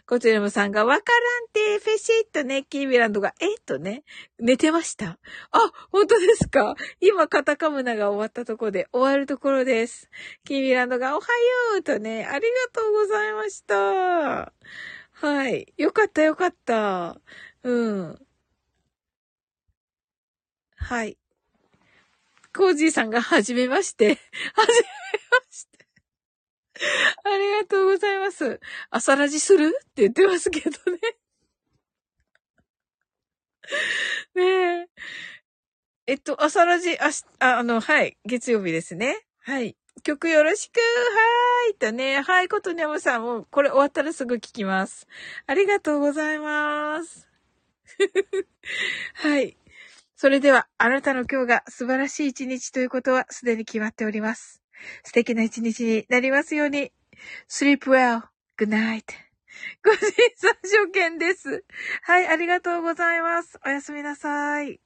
[0.07, 4.05] こちらもさんが、わからんて、フェシッとね、キービランドが、えっとね、
[4.39, 5.19] 寝てました。
[5.51, 6.75] あ、本当ですか？
[7.01, 10.11] 今、カタカムナが終わったところで、終わるところです。
[10.45, 11.27] キービランドが、おは
[11.73, 14.53] ようとね、ありがとうございました。
[15.21, 15.73] はい。
[15.77, 17.21] よかった、よかった。
[17.65, 18.27] うん。
[20.77, 21.19] はい。
[22.57, 24.09] コージーさんがはじめまして。
[24.09, 24.89] はじめ
[25.31, 25.87] まして。
[27.25, 28.61] ありがとうございます。
[28.91, 29.67] 朝ラジする？
[29.69, 30.99] って言ってますけどね。
[34.35, 34.89] ねえ。
[36.07, 38.17] えっと、朝ラジ、ああ、あの、はい。
[38.25, 39.27] 月曜日ですね。
[39.41, 39.77] はい。
[40.05, 42.23] 曲よろしくはーいとね。
[42.23, 45.07] はい、ことにゃむさんも、これ終わったらすぐ聞きます。
[45.47, 47.28] ありがとうございます。
[49.15, 49.57] はい。
[50.17, 54.63] それでは、あなたの今日が素晴らしい一日ということはすでに決まっております。
[55.05, 56.93] 素敵な一日になりますように。
[57.49, 58.23] sleep well.
[58.57, 59.05] good night.
[59.85, 61.65] ご審査所見です。
[62.03, 63.59] はい、ありがとうございます。
[63.65, 64.81] おやすみなさい。